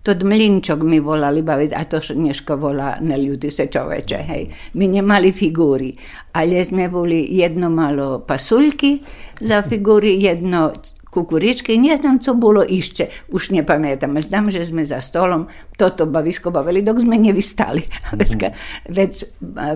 [0.06, 4.46] Tod mlinčok mi volali baviť, a to dneško volá na ľudí se čoveče, hej.
[4.78, 5.98] My nemali figúry,
[6.30, 9.02] ale sme boli jedno malo pasulky
[9.42, 10.78] za figúry, jedno
[11.10, 16.04] kukuričky, nie znam co bolo ešte, už ne pamätam, znam, že sme za stolom toto
[16.06, 17.82] bavisko bavili, dok sme nevystali.
[18.36, 18.52] Mm.
[18.92, 19.24] Vec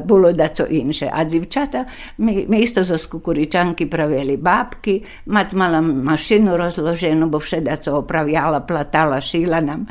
[0.04, 1.08] bolo da co inše.
[1.08, 1.84] A dzivčata,
[2.20, 8.60] my, my isto zo kukuričanky pravili bábky, mať mala mašinu rozloženú, bo všeda co opravjala,
[8.68, 9.88] platala, šila nam.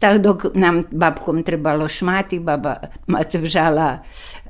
[0.00, 2.72] Tak dok nam babkom trebalo šmati, baba
[3.06, 3.98] mac vžala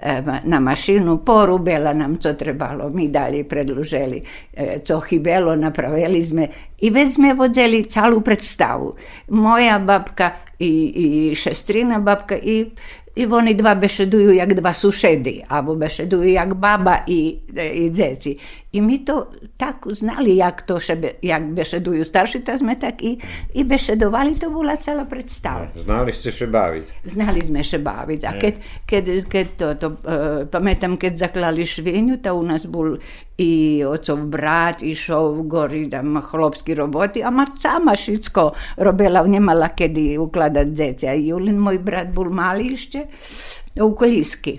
[0.01, 4.23] e, na mašinu, porubela nam co trebalo, mi dalje predluželi
[4.55, 8.95] e, co hibelo, napravili sme i već sme vodzeli calu predstavu.
[9.29, 12.71] Moja babka i, i šestrina babka i
[13.17, 17.39] i oni dva bešeduju jak dva sušedi, abo bešeduju jak baba i,
[17.75, 18.37] i dzeci.
[18.70, 23.18] I mi to tak znali, jak to šebe, jak bešedujú starší, tak sme tak i,
[23.59, 25.74] i bešedovali, to bola celá predstava.
[25.74, 27.02] Znali ste sa baviť.
[27.02, 28.20] Znali sme sa baviť.
[28.22, 28.54] A keď,
[28.87, 32.94] keď, keď to, to uh, pamätám, keď zaklali švinju, to u nás bol
[33.42, 40.14] i ocov brat išao gori tam chlopski roboti, a ma sama šitsko robila, nemala kedy
[40.14, 41.11] ukladat dzeca.
[41.11, 43.11] I Julin, moj brat, bol mali ešte
[43.83, 44.54] u Koljiski.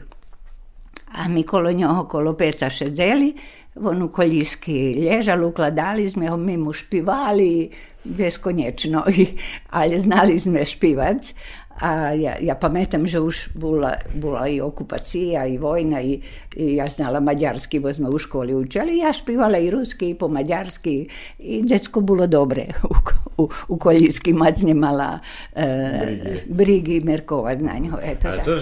[1.11, 6.73] A mi kolo njoho, kolo peca šedzeli, on u Koljiski ležal, ukladali sme mi mu
[6.73, 7.69] špivali
[8.03, 9.03] beskonečno,
[9.79, 11.33] ali znali sme špivac.
[11.81, 16.21] A ja, ja pamätam, že už bola, bola i okupacija i vojna i,
[16.55, 18.97] i ja znala mađarski, bo sme u školi učili.
[18.97, 21.07] Ja špivala i ruski i po mađarski
[21.39, 22.95] i djecko bilo dobre u,
[23.43, 24.33] u, u Koljski.
[24.33, 25.19] Mac nemala
[25.55, 27.97] e, brigi Merkova na njo.
[28.03, 28.43] Eto, A da.
[28.43, 28.55] to,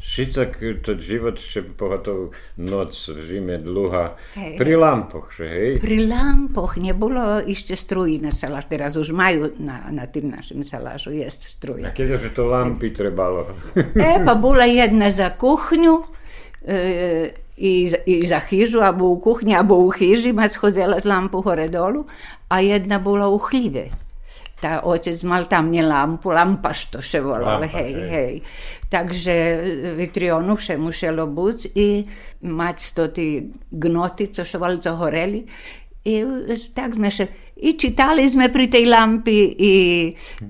[0.00, 4.16] že Šicak, to život še pogotovo noc v zime dlhá.
[4.34, 4.56] Hej.
[4.56, 5.70] Pri lampoch, že hej?
[5.76, 8.64] Pri lampoch nie bolo ešte struji na salaš.
[8.66, 11.90] Teraz už majú na, na tým našim salašu, jest A struja.
[11.92, 13.44] keďže to lampy trebalo.
[13.76, 16.00] E, pa bola jedna za kuchnju
[16.64, 21.04] e, i, za- i za hižu, abo u kuhnji, abo u hiži, mac chodzela z
[21.04, 22.06] lampu hore dolu,
[22.48, 23.88] a jedna bola u hljive.
[24.60, 28.08] Ta otec mal tam nie lampu, lampa što še volal, Lampa, hej, hej.
[28.10, 28.34] hej.
[28.90, 29.34] Takže
[29.94, 32.02] vitrionu še muselo buc i
[32.42, 33.26] mać to ti
[33.70, 35.44] gnoti, co še valco horeli.
[36.00, 36.14] I
[36.72, 37.26] tak sme še,
[37.60, 39.74] i čitali sme pri tej lampi i,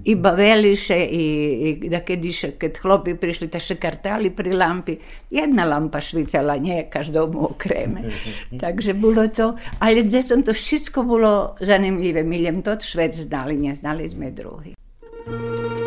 [0.06, 1.24] i baveli še i,
[1.66, 4.94] i da kad iše, kad hlopi prišli, ta še kartali pri lampi.
[5.34, 8.14] Jedna lampa švicala, nie každomu okreme.
[8.62, 12.22] Takže bilo to, ali gdje sam to všetko bilo zanimljive.
[12.22, 14.78] Miljem to švec znali, nie znali sme drugi.
[15.26, 15.79] Ej,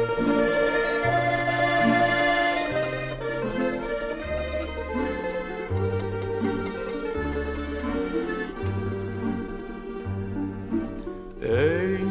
[11.54, 12.03] nie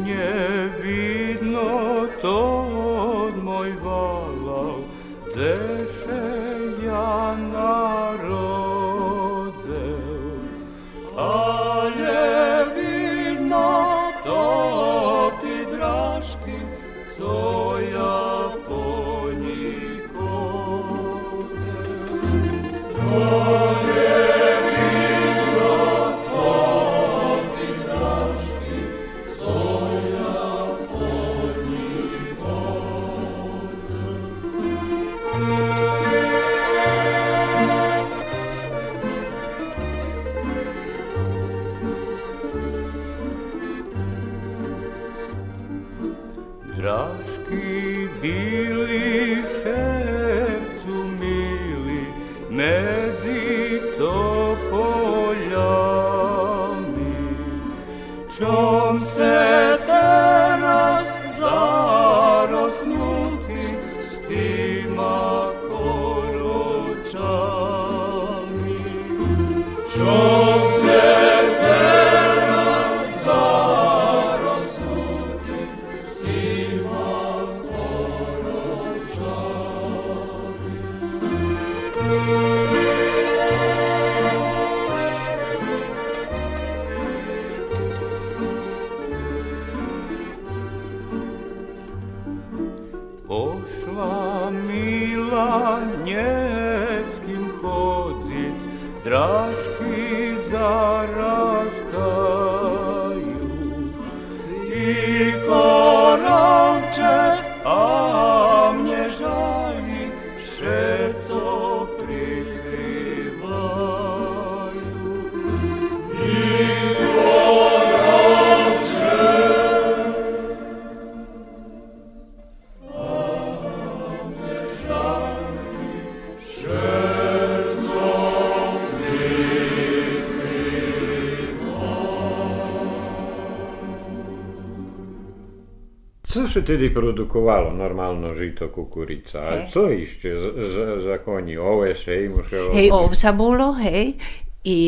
[136.53, 137.73] Się tedy produkovalo?
[137.73, 139.41] Normalno žito, kukurica.
[139.41, 139.69] A Hej.
[139.73, 141.57] co ešte za, za, za koni?
[141.57, 142.77] Oves, hej, muselo...
[142.77, 144.21] Hej, ovsa bolo, hej,
[144.65, 144.81] i,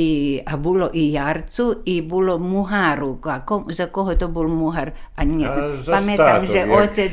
[0.46, 3.16] a bolo i jarcu, i bolo muharu.
[3.24, 4.92] A ko, za koho to bol muhar?
[5.16, 7.12] A nie A za státu, že otec,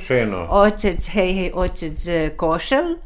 [0.49, 2.99] otec, hej, hej, otec e, košel,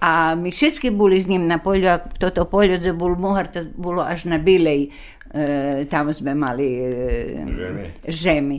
[0.00, 3.60] a my všetky boli s ním na polju, a toto polje, že bol muhar, to
[3.76, 4.88] bolo až na Bilej,
[5.36, 6.88] e, tam sme mali e,
[7.44, 7.84] Žemi.
[8.08, 8.58] žemi.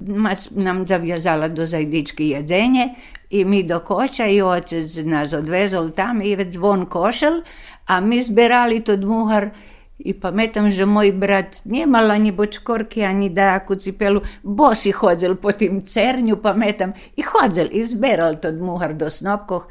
[0.00, 2.88] Mac nam zawiązala do zajdički jedzenje
[3.30, 7.42] i mi do koća i otec nas odvezol tam i već zvon košel,
[7.86, 9.50] a mi zberali to dmuhar
[9.98, 15.82] I pametam, že moj brat niemal ani bočkorki, ani dajaku cipelu, bosi hodzel po tim
[15.82, 19.66] cernju, pametam, i hodzel, i zberal to muhar do snopkoh.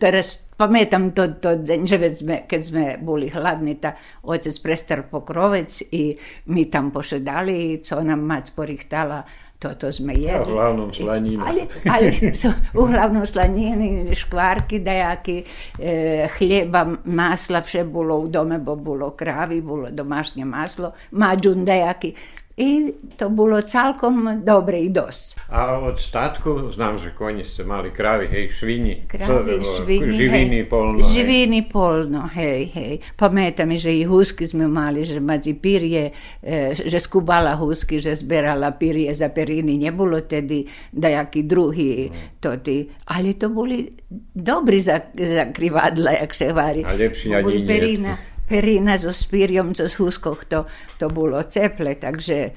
[0.00, 5.80] Teraz pametam to, to že već sme, keď sme boli hladni, ta otec prestar pokrovec
[5.92, 6.12] i
[6.52, 9.24] mi tam pošedali, co nam mac porihtala,
[9.64, 10.36] toto sme jedli.
[10.36, 11.40] A v hlavnom slanine.
[11.40, 15.38] Ali, ali su uglavnom slanine, škvarki dajaki,
[15.80, 22.14] e, hljeba, masla, vše bilo u dome, bo bilo kravi, bilo domašnje maslo, mađun dajaki.
[22.54, 25.50] I to bolo celkom dobre i dosť.
[25.50, 29.10] A od statku, znam, že konji ste mali kravi, hej, švini.
[29.10, 30.68] Kravi, to, švini, živini hej.
[30.70, 31.02] polno.
[31.02, 32.94] Živini polno, hej, hej.
[33.18, 38.70] Pamätam, že i husky sme mali, že medzi pirje, e, že skubala husky, že zberala
[38.78, 39.74] pirje za periny.
[39.74, 40.62] Nebolo tedy
[40.94, 42.06] dajaký druhý
[42.38, 42.86] toti.
[43.10, 43.90] Ale to boli
[44.30, 46.86] dobrí za, za krivadla, jak se vari.
[46.86, 48.33] A ani Boli nie.
[48.48, 50.64] Perina, so spírjom, co z huskoch, to,
[50.98, 52.50] to bolo ceple, takže e,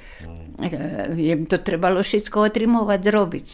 [1.16, 3.50] jem to trebalo všetko otrimovať, zrobiť.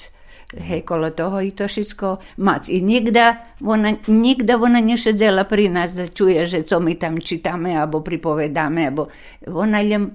[0.54, 2.70] Hej, kolo toho i to všetko mať.
[2.70, 7.74] I nikda ona, nikda ona nešedzela pri nás da čuje, že co my tam čitame,
[7.74, 9.10] alebo pripovedáme, alebo
[9.50, 10.14] ona len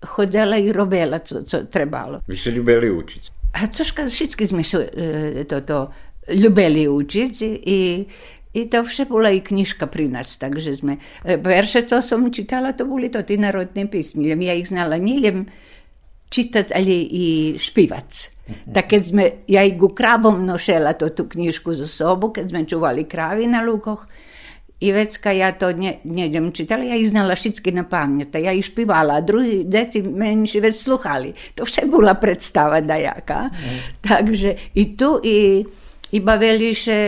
[0.00, 2.24] chodila i robila, co, co trebalo.
[2.24, 3.22] Vy ste ľubili učiť.
[3.60, 5.92] A cožka, všetky sme šo, e, toto
[6.32, 7.34] ľubili učiť
[7.68, 7.80] i,
[8.54, 12.70] i to vše bola i knižka pri nás, takže sme, e, verše, co som čítala,
[12.72, 15.50] to boli to tí národné písni, len ja ich znala nielen
[16.30, 17.26] čítať, ale i
[17.58, 18.10] špívať.
[18.44, 22.68] Tak keď sme, ja i ku kravom nošela to tú knižku zo sobu, keď sme
[22.68, 24.04] čuvali krávy na lúkoch,
[24.84, 28.68] i vecka ja to ne, nedem čítala, ja ich znala všetky na pamäť, ja ich
[28.68, 31.32] špívala, a druhí deti menší vec sluchali.
[31.56, 33.48] To vše bola predstava dajaká.
[34.04, 35.64] Takže i tu, i,
[36.14, 36.98] i bavili še,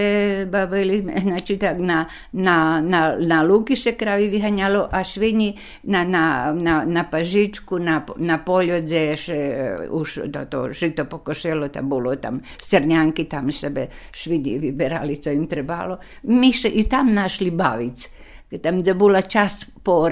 [0.51, 2.01] bavili, znači tak na,
[2.33, 5.53] na, na, na luki še kravi vyhaňalo a švini
[5.93, 9.39] na, na, na, na pažičku, na, na poljodze še
[9.95, 15.47] už to, to žito pokošelo, tam bolo tam srnjanki, tam sebe švini vyberali, co im
[15.47, 15.99] trebalo.
[16.33, 18.11] Mi še i tam našli bavic.
[18.63, 20.05] Tam, kde bola čas po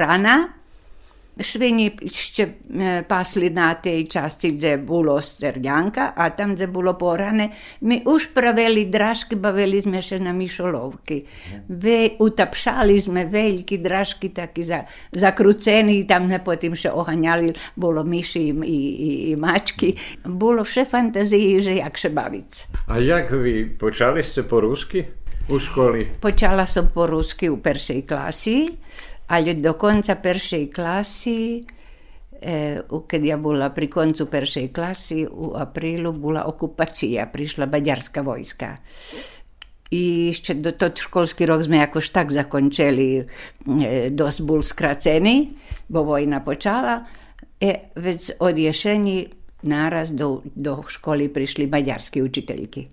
[1.39, 2.49] Švinji ще
[3.09, 8.85] пасли на тій часті, де було стернянка, а там, де було поране, ми уж правили
[8.85, 11.27] дражки, бавили сме ще на мішоловки.
[11.69, 18.47] Ве, утапшали сме великі дражки, такі за, закруцені, там не потім ще оганяли, було міші
[18.47, 19.97] і, і, і мачки.
[20.25, 22.67] Було все фантазії, же як ще бавиться.
[22.89, 25.09] А як ви почали це по-русски?
[25.49, 26.07] У школі?
[26.21, 28.75] Почала сам по-русски у першій класі.
[29.29, 31.65] Ali do konca peršej klasi,
[32.41, 38.77] e, keď ja bola pri koncu peršej klasy, u aprílu bola okupácia, prišla baďarská vojska.
[39.95, 43.25] I ešte do to školský rok sme akož tak zakončili, e,
[44.13, 45.57] dosť bol skracený,
[45.89, 47.09] bo vojna počala.
[47.57, 49.25] E, veď od jeseni
[49.65, 52.93] naraz do, do školy prišli maďarské učiteľky.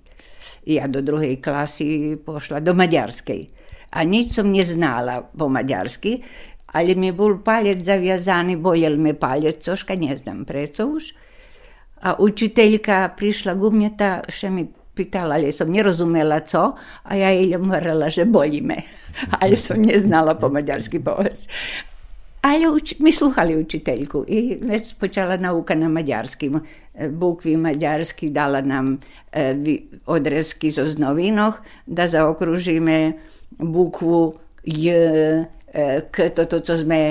[0.63, 3.60] Ja do druhej klasy pošla do maďarskej
[3.91, 6.23] a nič som neznala po maďarsky,
[6.71, 11.11] ale mi bol palec zaviazaný, bolel mi palec, cožka neznam preco už.
[12.01, 13.53] A učiteľka prišla
[13.93, 14.65] tá še mi
[14.95, 18.83] pýtala, ale som nerozumela co, a ja jej hovorila, že bolí me.
[19.41, 21.47] Ale som neznala po maďarsky povedz.
[22.41, 26.57] Ale uč- my sluchali učiteľku i već počala nauka na maďarskim.
[27.13, 28.97] Bukvi maďarsky dala nam
[29.29, 29.53] e,
[30.09, 31.53] odrezky zo znovinoh,
[31.85, 33.13] da zaokružíme
[33.59, 34.33] bukvu
[34.63, 34.93] J,
[35.73, 37.01] e, K, to, to co sme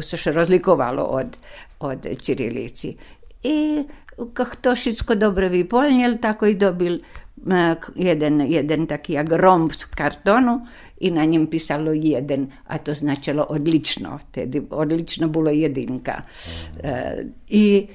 [0.00, 1.38] se še razlikovalo od,
[1.80, 2.96] od čirilici.
[3.42, 3.84] I
[4.32, 10.60] kak to všetko dobro vyplnil, tako i dobil e, jedan, jedan taki agrom v kartonu
[11.00, 16.22] i na njem pisalo jedan, a to značilo odlično, tedy odlično bilo jedinka.
[16.22, 17.32] Mm.
[17.48, 17.88] I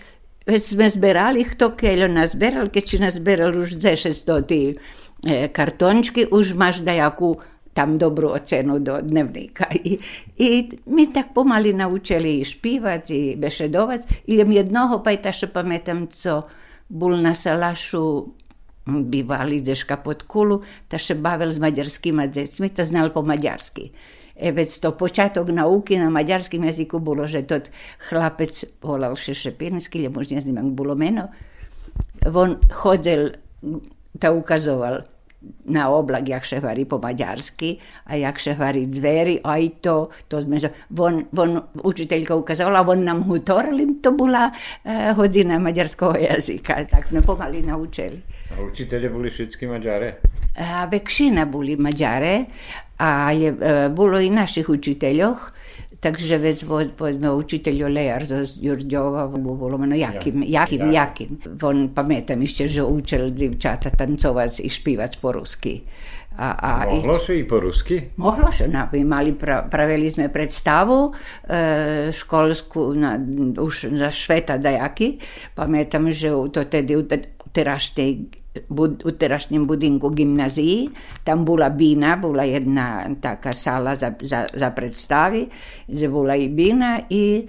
[0.46, 4.76] već sme zberali to keljo nazberal, keď si nazberal už 600 ti
[5.54, 7.38] kartončki, už maš dajaku
[7.72, 9.72] tam dobrú ocenu do dnevníka.
[9.72, 9.96] I,
[10.40, 10.48] I
[10.92, 14.28] mi tak pomaly naučili i špívať, i bešedovať.
[14.28, 16.44] Ilem jednoho pajtaša pamätam, co
[16.92, 18.36] bol na salašu
[18.86, 20.60] bývalý deška pod kulu,
[20.90, 23.94] ta še bavil s maďarskými decmi, ta znal po maďarsky.
[24.42, 27.70] E veď to počiatok nauky na maďarskom jazyku bolo, že tot
[28.02, 31.30] chlapec volal še lebo už neznam, jak bolo meno,
[32.26, 33.38] on chodil,
[34.18, 35.06] ta ukazoval
[35.74, 40.42] na oblak, jak še varí po maďarsky a jak še varí zveri, aj to, to
[40.46, 40.62] sme,
[40.94, 47.26] von, von učiteľka ukazovala, on nám hutorili, to bola uh, hodina maďarského jazyka, tak sme
[47.26, 48.22] pomaly naučili.
[48.54, 50.20] A učiteľe boli všetky Maďare?
[50.60, 52.46] A väčšina boli Maďare,
[53.02, 55.40] ale uh, bolo i našich učiteľoch,
[56.02, 56.66] takže već
[56.98, 61.38] povedzme učitelj Olejar za Jurđova, bolo meno Jakim, Jakim, Jakim.
[61.62, 65.82] On pametam išće, že učil divčata tancovac i špivac po ruski.
[66.38, 68.02] A, a Mohlo se i po rusky?
[68.18, 73.20] Mohlo se, no, mali, pra, pravili sme predstavu e, školsku na,
[73.60, 75.20] už za šveta dajaki.
[75.56, 77.04] Pamätam, že to tedy u
[77.52, 80.90] teraštej bud, u terašnjem budinku gimnaziji.
[81.24, 85.48] Tam bula bina, bula jedna taka sala za, za, za predstavi,
[85.88, 87.48] gdje bula i bina i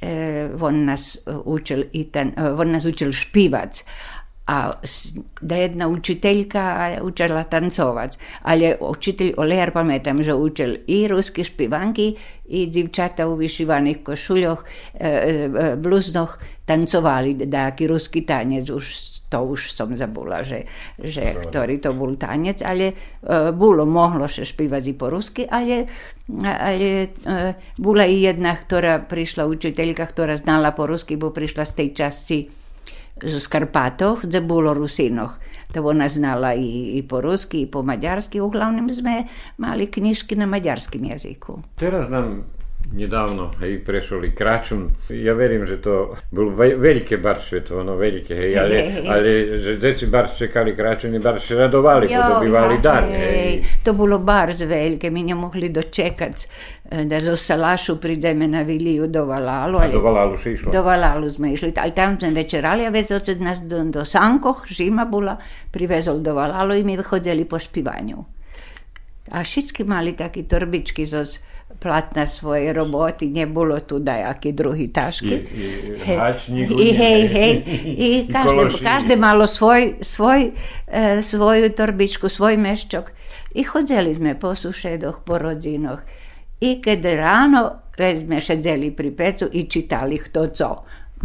[0.00, 3.84] e, on nas učil i ten, on nas učil špivac
[4.46, 4.72] a
[5.40, 8.18] da jedna učiteljka učila tancovati.
[8.42, 12.16] Ali učitelj Olejar pametam, že učil i ruski špivanki
[12.48, 14.64] i divčata u vyšivaných košuljoch,
[14.94, 18.70] e, e, bluznoch tancovali daki ruski tanjec.
[18.70, 18.94] Už,
[19.26, 20.70] to už som zabula, že,
[21.02, 22.94] že ktorý to bol tanec, ale e,
[23.50, 25.90] bolo, mohlo sa špívať i po rusky, ale,
[26.42, 27.10] ale
[27.74, 32.38] bola i jedna, ktorá prišla, učiteľka, ktorá znala po rusky, bo prišla z tej časti
[33.16, 35.32] z Karpatoh, gdje bilo Rusinoh.
[35.72, 38.40] Da ona znala i, i po ruski i po mađarski.
[38.40, 39.24] Uglavnom sme
[39.56, 41.62] mali knjiški na mađarskim jeziku.
[41.76, 42.44] Teraz nam
[42.92, 44.94] nedávno, hej, prešli Kračun.
[45.10, 49.06] Ja verím, že to bol ve- veľké barše, to ono veľké, hej, ale, hej, hej.
[49.10, 53.18] ale že deci bar čekali Kračun i bar radovali, jo, podobivali ja, dar, hej.
[53.18, 53.54] hej.
[53.82, 56.34] To bolo bar veľké, my nemohli dočekať,
[56.86, 59.82] e, da zo Salašu prideme na Viliju do Valalu.
[59.82, 60.70] A do Valalu si išlo?
[60.70, 64.62] Do Valalu sme išli, ale tam sme večerali a već od nás do, do Sankoh,
[64.68, 65.36] Žima bola,
[65.72, 68.36] privezol do Valalu i mi chodili po špivanju.
[69.26, 71.26] A všetky mali také torbičky zo
[71.80, 75.34] platna svoje roboti, nie bolo tu dajaké druhý tašky.
[75.34, 75.60] I,
[75.94, 77.52] i, hačník, I hej, hej.
[77.96, 80.52] I každé, každé malo svoj, svoj,
[80.88, 83.12] e, svoju torbičku, svoj meščok.
[83.56, 86.04] I chodzeli sme po sušedoch, po rodinoch.
[86.60, 87.62] I keď ráno
[87.96, 90.70] sme šedzeli pri pecu i čitali kto co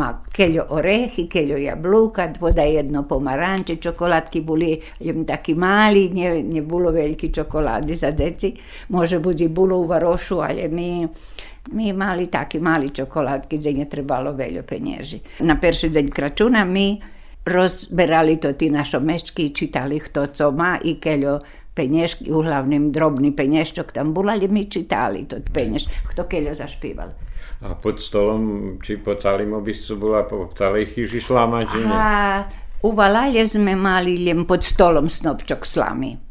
[0.02, 4.82] ma keľo orechy, keľo jablúka, voda jedno pomaranče, čokoládky boli
[5.22, 8.50] takí mali, ne, nebolo veľké čokolády za deci.
[8.90, 11.06] Môže byť i bolo u varošu, ale my,
[11.78, 15.46] my mali také mali čokoládky, kde netrebalo veľa penieži.
[15.46, 16.98] Na perší deň kračuna my
[17.46, 21.42] rozberali to tí našo meščky, čítali kto co má i keľo
[21.78, 27.31] peniešky, uhlavným drobný penieščok tam bol, ale my čítali to penieš, kto keľo zašpíval.
[27.62, 31.94] A pod stolom, či pod talým obiscu bola po talej chyži slama, či ne?
[31.94, 32.10] A
[32.82, 36.31] u Valalje sme mali len pod stolom snopčok slamy.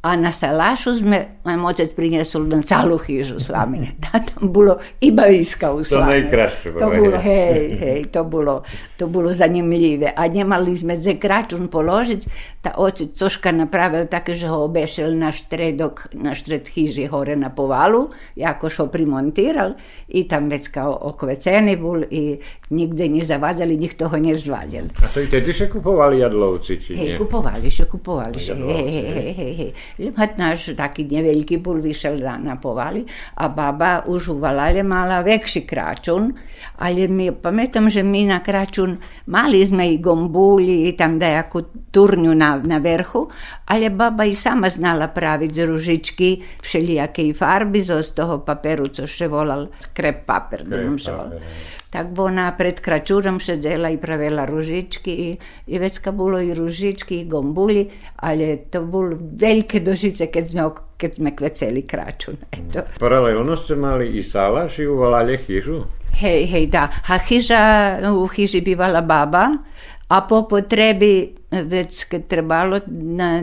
[0.00, 3.92] A na salašu sme, môj otec priniesol na celú chyžu slamy.
[4.00, 6.08] Da, tam bolo iba iska u slamy.
[6.08, 6.68] To najkrajšie.
[6.80, 8.54] To bolo, hej, hej, to bolo,
[8.96, 10.16] to bolo zanimljive.
[10.16, 12.20] A nemali sme ze kračun položiť,
[12.64, 17.52] ta otec coška napravil také, že ho obešel na štredok, na štred chyži hore na
[17.52, 18.08] povalu,
[18.40, 19.76] jako šo primontiral
[20.08, 22.40] i tam vecka okveceni bol i
[22.72, 24.88] nigde zavadzali, nikto ho nezvalil.
[25.04, 27.04] A to i tedy še kupovali jadlovci, či nie?
[27.12, 28.56] Hej, kupovali še, kupovali še.
[28.56, 33.04] Hej, hej, hej, hej, Limhat naš taki niewielki ból wyszedł na powali,
[33.36, 36.32] a baba używała ale mala większy kraczun,
[36.78, 42.58] ale mi, pamiętam, że mi na kraczun maliśmy i gombuli i tam dajaku turniu na,
[42.58, 43.28] na vrhu,
[43.66, 46.28] ale baba i sama znala praviť z ružičky
[46.62, 50.98] všelijaké farby, zo z toho paperu, co še volal krep paper, krep -paper.
[50.98, 51.40] se volal.
[51.90, 56.54] Tak bo ona pred kračurom sedela i pravila ružički i, i već ka bilo i
[56.54, 60.62] ružički i gombuli, ali to bol veliki dožice keď sme,
[60.96, 62.36] keď sme kveceli kračun.
[62.48, 62.84] Eto.
[63.00, 65.84] Paralelno ste mali i salaš i uvalali chyžu?
[66.20, 66.90] Hej, hej, da.
[67.08, 69.56] A chyža, u chyži bývala baba,
[70.10, 73.42] a po potrebi već kad trebalo, na,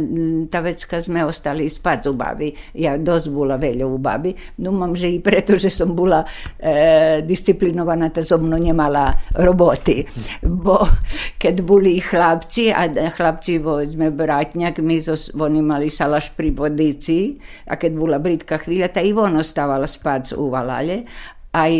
[0.51, 4.31] ta već kad sme ostali spať u babi, ja dosť bola veľa u babi,
[4.63, 6.23] no mám, že i preto, že som bola
[6.59, 10.07] e, disciplinovaná, to so mnou nemala roboty.
[10.43, 10.87] Bo
[11.35, 13.59] keď boli chlapci, a chlapci,
[13.91, 17.35] sme bratňak, my so, oni mali salaš pri vodici,
[17.67, 21.03] a keď bola britka chvíľa, ta i on ostávala spať u valale,
[21.51, 21.73] aj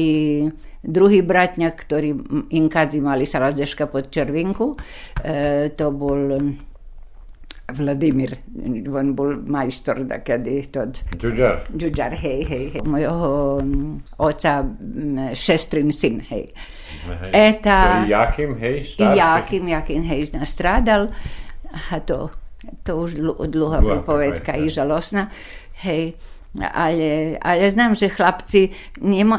[0.84, 2.14] Druhý bratňak, ktorý
[2.54, 4.78] inkazi mali sa razdeška pod Červinku,
[5.24, 6.38] e, to bol
[7.68, 8.32] Vladimir,
[8.88, 11.04] on bol majstor takedy tod...
[11.20, 11.68] Džuđar.
[11.68, 12.82] Džuđar, hej, hej, hej.
[12.88, 13.60] Mojho
[14.18, 14.64] oca
[15.36, 16.48] šestrin sin, hej.
[17.04, 17.32] hej.
[17.36, 18.08] Eta...
[18.08, 19.20] Jakim, hej, starší.
[19.20, 21.12] Jakim, Jakim, hej, nastradal.
[21.92, 22.32] A to,
[22.88, 23.20] to už
[23.52, 25.28] dlhá propovedka i žalosná.
[25.84, 26.16] Hej.
[26.62, 28.74] Ale, ale znam, že chlapci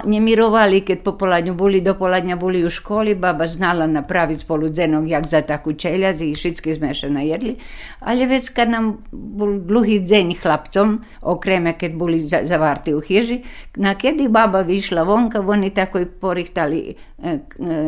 [0.05, 5.43] nemirovali, keď popoladnju boli, do poladnja boli u školi, baba znala napraviti spoludzenog jak za
[5.43, 7.59] takú čeljad i všetky sme še najedli,
[8.01, 13.43] ale već kad nam bol dluhý dzeň chlapcom, okreme keď boli zavarti u hiži,
[13.77, 16.95] na kedy baba vyšla vonka, oni tako i porihtali e,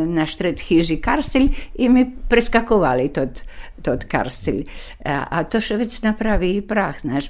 [0.07, 3.43] na štred hiži karselj i mi preskakovali tod,
[3.83, 7.29] to še već napravi i prah, znaš,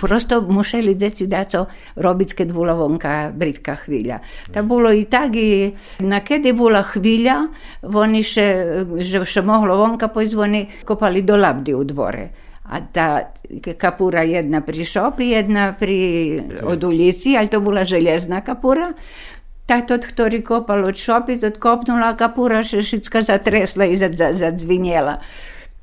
[0.00, 1.66] prosto mušeli deci da co
[1.96, 4.20] robiť, keď bola vonka britka chvíľa.
[4.52, 5.72] Ta bolo i tak, i
[6.04, 7.48] na kedy bola chvíľa,
[7.88, 8.46] oni še,
[9.02, 12.26] že še mohlo vonka pojsť, oni kopali do labdy u dvore.
[12.68, 13.32] A ta
[13.80, 15.98] kapura jedna pri šopi, jedna pri
[16.68, 18.92] od ulici, ali to bola željezna kapura.
[19.68, 25.20] Tak tot, ktorý kopal od šopi, tot kopnula kapura, še všetka zatresla i zadzvinjela.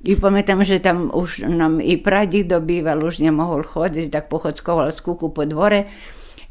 [0.05, 4.99] I pamätám, že tam už nám i pradido býval, už nemohol chodiť, tak pochodskoval z
[5.01, 5.89] kuku po dvore.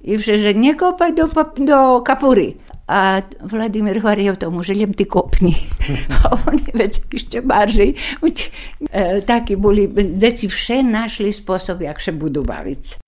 [0.04, 1.30] I vše, že nekopaj do,
[1.62, 2.58] do kapury.
[2.84, 5.56] A Vladimír hovoril tomu, že len ty kopni.
[6.18, 7.96] A oni veď ešte barži.
[8.20, 9.88] E, takí boli,
[10.18, 13.03] deci vše našli spôsob, jak sa budú baviť.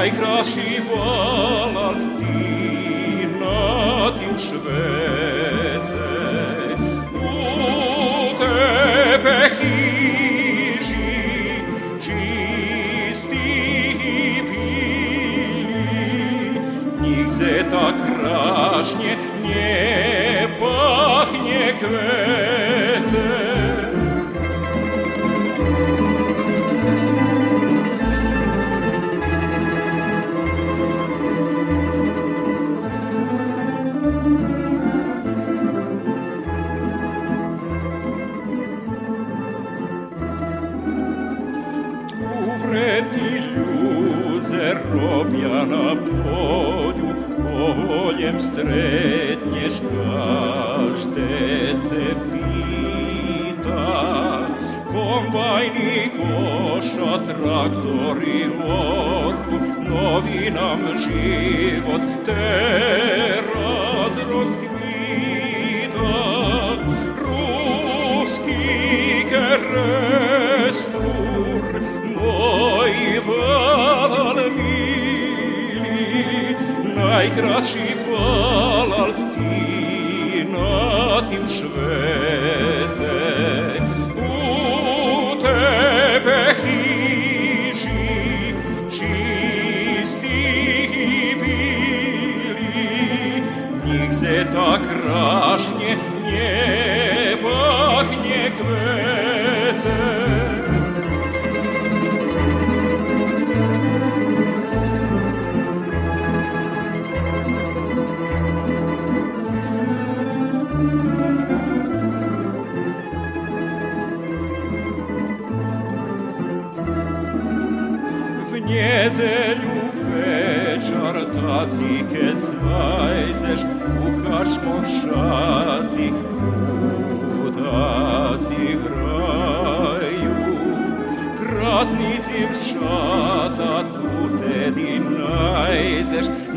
[0.10, 6.10] najkrasi vala ti na tim šveze.
[7.16, 10.84] U tebe hiži
[12.02, 13.50] čisti
[14.04, 15.90] i pili,
[17.02, 22.69] njih zeta krašnje, nje pahne kvece.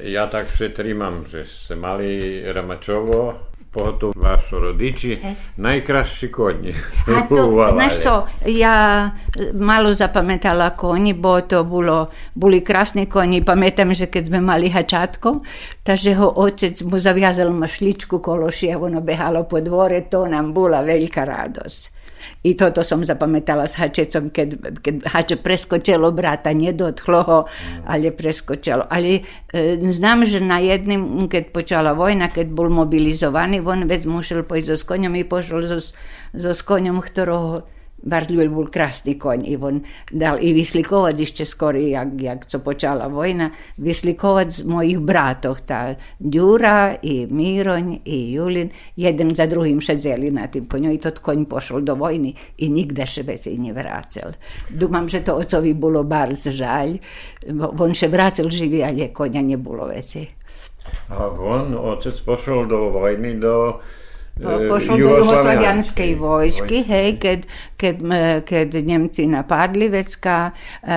[0.05, 5.19] ja tak všetrímam, že ste mali Ramačovo, potom vaši rodiči,
[5.57, 6.75] najkrajší koni.
[7.07, 9.11] A to, znaš što, ja
[9.53, 15.41] malo zapametala konji, bo to bilo, boli krasni konji, pametam, že kad sme mali hačatko,
[15.83, 21.25] takže ho otec mu zavjazal mašličku kološi, evo nabehalo po dvore, to nam bula velika
[21.25, 22.00] radost.
[22.41, 27.41] I toto som zapamätala s Hačecom, keď, keď Hače preskočilo brata, nedotklo ho,
[27.85, 28.89] ale preskočilo.
[28.89, 29.21] Ale
[29.53, 34.73] e, znam, že na jednym, keď počala vojna, keď bol mobilizovaný, on vec musel pojsť
[34.73, 35.93] so konjom i pošol so,
[36.33, 37.69] so konjom, ktorého
[38.03, 39.81] Bardzo był krasny koń i on
[40.13, 45.95] dal i wyslikować jeszcze skoro, jak, jak co poczęła wojna, wyslikować z moich bratów, ta
[46.21, 51.47] Dziura i Miroń i Julin, jeden za drugim siedzeli na tym koniu i to koń
[51.47, 54.33] poszedł do wojny i nigdy się więcej nie wracał.
[54.71, 56.99] Dumam, że to ocowi było bardzo żal,
[57.53, 60.29] bo on się wracał żywy, ale konia nie było więcej.
[61.09, 63.81] A on, otec, poszedł do wojny, do
[64.69, 67.97] pošlo do jugoslavijanske vojske, hej, kad, kad,
[68.49, 70.51] kad Njemci napadli, vecka
[70.83, 70.89] uh,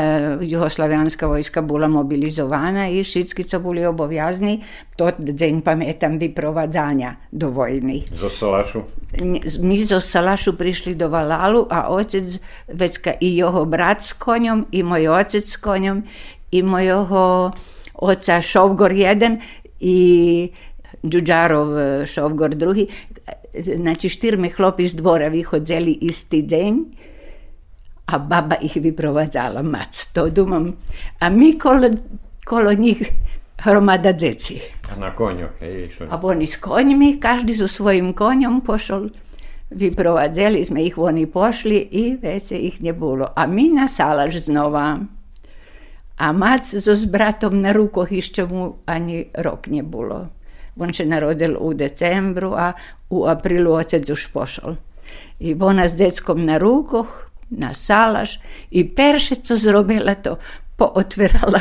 [0.42, 4.64] jugoslavijanska vojska bila mobilizovana i šitski so bili obovezni,
[4.96, 8.06] to deň pamätam, vyprovadzania do vojny.
[8.14, 8.84] Zo Salašu?
[9.60, 14.84] My zo Salašu prišli do Valalu a otec, vecka i jeho brat s konjom, i
[14.84, 16.04] moj otec s konjom,
[16.52, 17.52] i mojho
[17.94, 19.42] oca Šovgor jeden,
[19.80, 20.50] i
[21.04, 21.68] Đuđarov
[22.06, 22.88] Šovgor drugi,
[23.54, 26.74] znači štirmi chlopi z dvora vychodzeli istý deň
[28.06, 29.96] a baba ich vyprovadzala mac.
[30.14, 30.76] To dumam.
[31.20, 31.90] A my kolo,
[32.46, 33.12] kolo njih
[33.58, 34.62] hromada djeci.
[34.92, 35.92] A na konju, hej?
[36.10, 39.10] A oni s konjmi, každý so svojim konjom pošol.
[39.72, 43.32] Vyprovadzeli sme ich, oni pošli i već ih ne bilo.
[43.36, 45.00] A mi na salaž znova.
[46.18, 50.28] A mac so s bratom na rukoh ešte mu ani rok ne bilo.
[50.78, 52.74] On se narodil u decembru, a
[53.10, 54.76] u aprilu otec už pošol.
[55.40, 58.40] I ona s deckom na rukoh, na salaš
[58.72, 60.38] i perše, co zrobila to,
[60.78, 61.60] pootvirala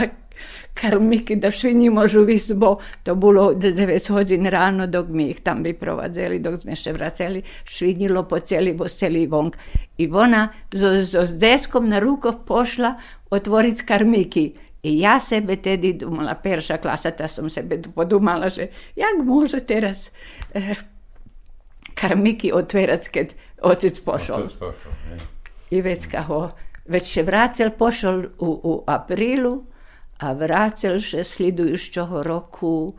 [0.75, 5.63] karmiki da svi možu visi, bo to bilo 9 hodin rano dok mi ih tam
[5.63, 9.57] bi provadzeli, dok sme še vraceli, švinjilo po celi, bo celi vonk.
[9.99, 12.95] I ona s deckom na rukoh pošla
[13.31, 14.53] otvoriť karmiki.
[14.83, 20.11] ja себе те дидумала, перша класата сам себе подумала, že jak može teraz
[20.55, 20.77] eh,
[21.95, 24.49] karmiki otverat, kad otac pošol.
[25.71, 26.51] I već kao,
[26.85, 29.65] već še vracel pošol u, u aprilu,
[30.19, 32.95] a vracel še slidujušćoho roku,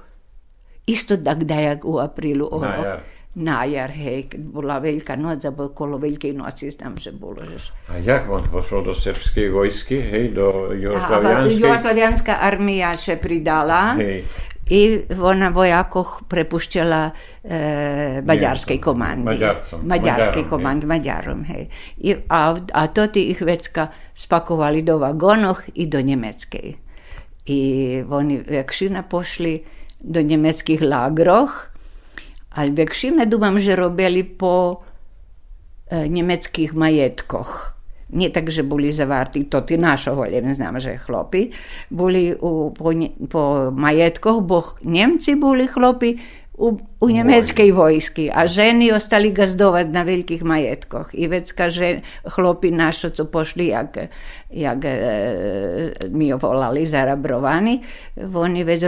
[0.85, 3.03] isto da gdajak u aprilu o roku.
[3.33, 7.41] Na jar, hej, keď bola veľká noc, alebo okolo Veľkej noci, znam, že bolo.
[7.41, 7.73] Že...
[7.89, 11.57] A jak on pošol do srbskej vojsky, hej, do A, jugoslavianskej?
[11.57, 14.21] Jugoslavianska armija se pridala Hej.
[14.69, 14.81] i
[15.17, 17.09] ona vojakoh prepušćala
[17.43, 19.25] e, mađarskej komandi.
[19.25, 21.67] Mađarcom, Mađarskej komandi, Mađarom, hej.
[21.97, 26.77] I, a, a to ti ih vecka spakovali do vagonoh i do Njemecke.
[27.45, 27.61] I
[28.09, 29.63] oni vekšina pošli
[29.99, 31.72] do njemeckih lagroh,
[32.53, 34.81] ali vekšina dumam, že robili po
[35.89, 37.73] e, njemeckih majetkoh.
[38.13, 41.49] Nie tak, že boli zavarti, to ti našo volje, ne znam, že chlopi,
[41.89, 42.93] boli u, po,
[43.29, 46.17] po majetkoh, bo Njemci boli chlopi
[46.53, 51.09] u, u njemeckej vojski, a ženi ostali gazdovat na velikih majetkoh.
[51.13, 53.97] I već kaže chlopi našo, co pošli, jak,
[54.49, 57.81] jak e, mi volali zarabrovani,
[58.33, 58.83] oni već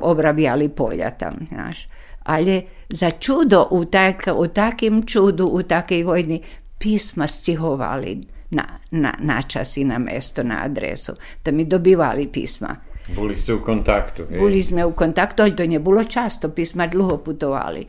[0.00, 1.97] obravjali polja tam, znaš.
[2.28, 6.42] Ali za čudo, u, tak, u takim čudu, u takej vojni,
[6.78, 8.20] pisma stihovali
[8.50, 11.12] na, na, na čas i na mesto, na adresu,
[11.44, 12.76] da mi dobivali pisma.
[13.16, 14.38] Boli ste u kontaktu, hej.
[14.38, 17.86] Boli sme u kontaktu, ali to nie bilo často, pisma dlho putovali.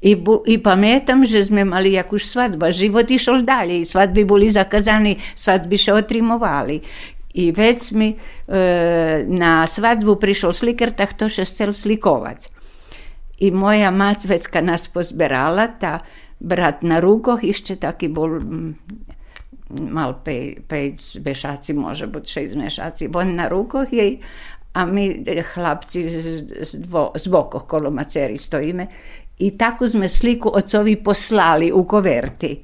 [0.00, 4.22] I, bu, I pamätam, že sme mali jak už svadba, život išol dalje i svadby
[4.22, 6.78] boli zakazani, svadby še otrimovali.
[7.34, 8.16] I već mi e,
[9.26, 12.57] na svadbu prišol slikar, tak to še chcel slikovať.
[13.38, 15.98] I moja mac već kad nas pozberala, ta
[16.40, 18.74] brat na rukoh, ešte taký bol mm,
[19.90, 24.18] mal pej, pej mešaci, može biti šest mešaci, on na rukoh jej,
[24.72, 26.08] a mi e, chlapci
[26.62, 28.86] z, bokoh kolo maceri stojíme.
[29.38, 32.58] I takú sme sliku ocovi poslali u koverti.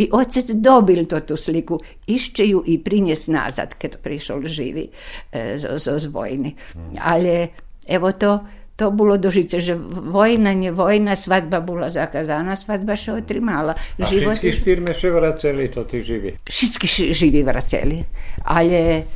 [0.00, 4.88] I otec dobil to tu sliku, išće ju i prinjes nazad, kad prišol živi
[5.32, 6.54] e, z, z, z vojny.
[6.98, 7.48] Ale
[7.88, 8.38] evo to,
[8.79, 9.75] to було дуже, це ж
[10.11, 13.75] війна, не війна, свадьба була заказана, свадьба ще отримала.
[13.99, 16.35] A všetky štyrme še vraceli, to tí živí.
[16.43, 18.03] Všetky ši- živí vraceli,
[18.43, 19.07] ale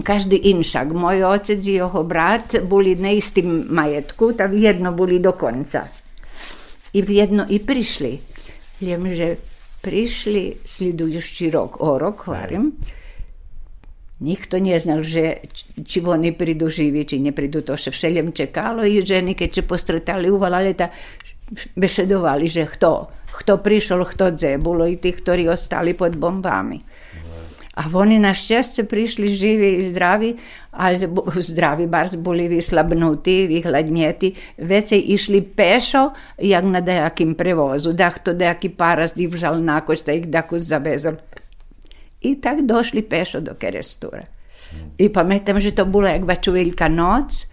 [0.00, 0.96] každý inšak.
[0.96, 5.88] Môj otec i jeho brat boli na istým majetku, tak jedno boli do konca.
[6.96, 8.12] I v jedno i prišli.
[8.80, 9.36] Viem, že
[9.84, 12.72] prišli slідуючий rok, o rok, hovorím,
[14.19, 15.45] Nikto nije znal že
[15.85, 19.61] či oni pridu živi, či ne pridu, to še všeljem čekalo i ženi kad će
[19.61, 20.89] postretali uvala leta,
[21.75, 23.07] bešedovali že kto,
[23.37, 26.81] kto prišol, kto dzebulo i tih, ktorí ostali pod bombami.
[27.77, 30.33] A oni na šťastie prišli živi i zdravi,
[30.73, 30.97] ali
[31.45, 36.09] zdravi bar boli vi slabnuti, vi hladnjeti, vecej išli pešo,
[36.41, 41.21] jak na dejakim prevozu, da to dejaki parazdiv žal nakoč, da ih dako zavezor.
[42.27, 44.25] i tak došli pešo do Kerestura.
[44.97, 47.45] I pametam, že to bula jak bačuveljka noc,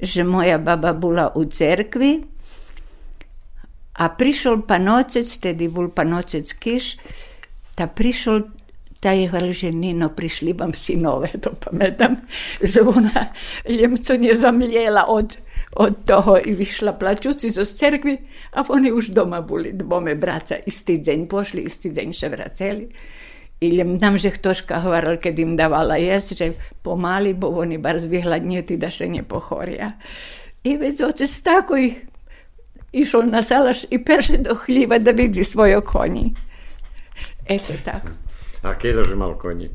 [0.00, 2.24] že moja baba bula u cerkvi,
[3.98, 6.94] a prišel pa nocec, tedi bul pa nocec kiš,
[7.74, 8.46] ta prišel
[9.00, 12.16] ta je vel ženino, prišli vam sinove, to pametam.
[12.62, 13.26] Zvona
[13.68, 15.36] Ljemcun je zamljela od,
[15.76, 18.18] od toho i višla plačuci z cerkvi,
[18.52, 22.88] a oni už doma boli, dvome braca, isti dzen pošli, isti dzen še vraceli.
[23.60, 26.46] I Ljem nam, že ktoška hovoril, keď im dávala jesť, že
[26.82, 29.98] pomali, bo oni bar zvyhľadneti da še ne pohoria.
[30.62, 31.94] I već otec tako i
[32.92, 36.34] išao na salaš i perše do hljeva da vidi svoje konji.
[37.48, 38.14] Eto tako.
[38.62, 39.70] A keďže mal koni?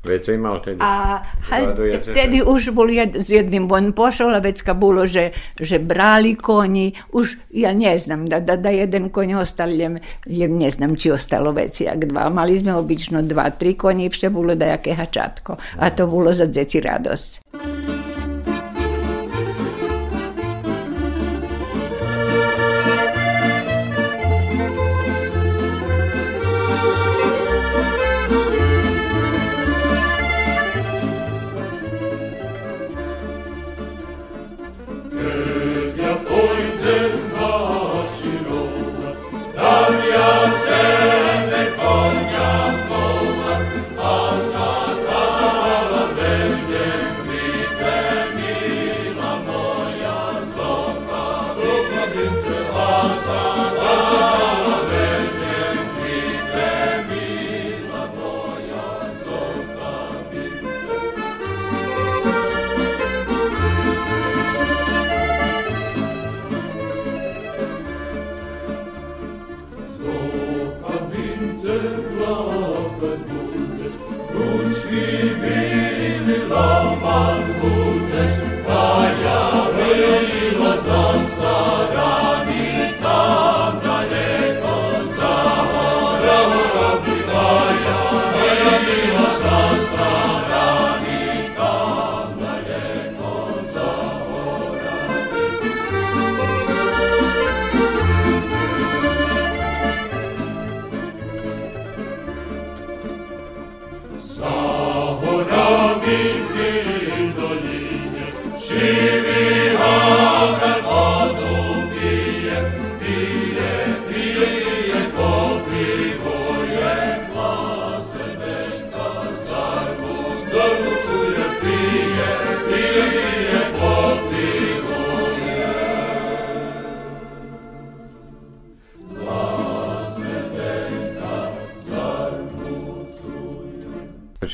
[0.00, 0.80] Vecej mal tedy.
[0.80, 1.20] A
[1.52, 2.16] haj, Vzadu jazdete?
[2.16, 6.32] tedy už bol jed, s jedným on pošol, a već kad bilo, že, že brali
[6.40, 10.96] konji, už ja ne znam, da, da, da jeden konj ostal, ljem, ljem ne znam
[10.96, 12.32] či ostalo već jak dva.
[12.32, 16.32] Mali sme obično dva, tri konji, i vše bilo da jake hačatko, a to bilo
[16.32, 17.44] za djeci radost.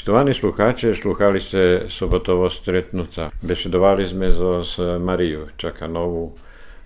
[0.07, 3.27] Spoštovani sluhače, slušali ste sobotovo stretnuca.
[3.43, 6.31] Besedovali sme zo z eh, Marijo Čakanovu,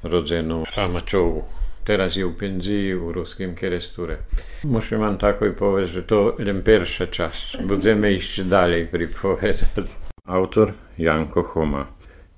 [0.03, 1.45] rodzenu Ramačovu.
[1.85, 4.17] Teraz je v penziji v ruskim kresture.
[4.65, 7.57] Muszę wam taką powiedzieć, że to ten pierwszy czas.
[7.61, 9.93] Będziemy iść dalej pripowiadać.
[10.25, 11.87] Autor Janko Homa.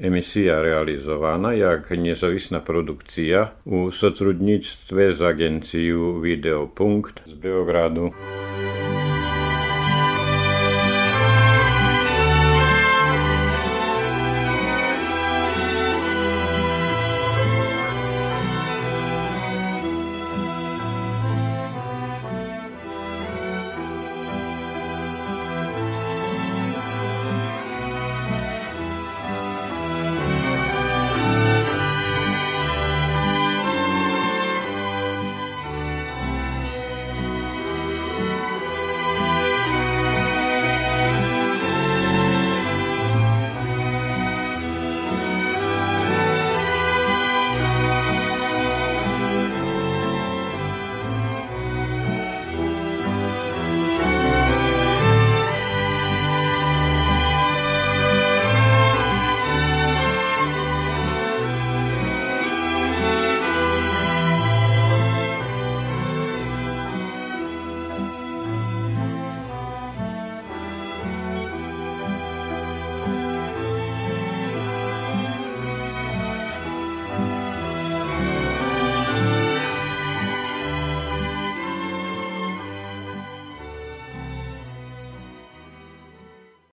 [0.00, 8.10] Emisja realizowana jak niezawisna produkcja u sotrudnictwie z agencją Videopunkt z Beogradu.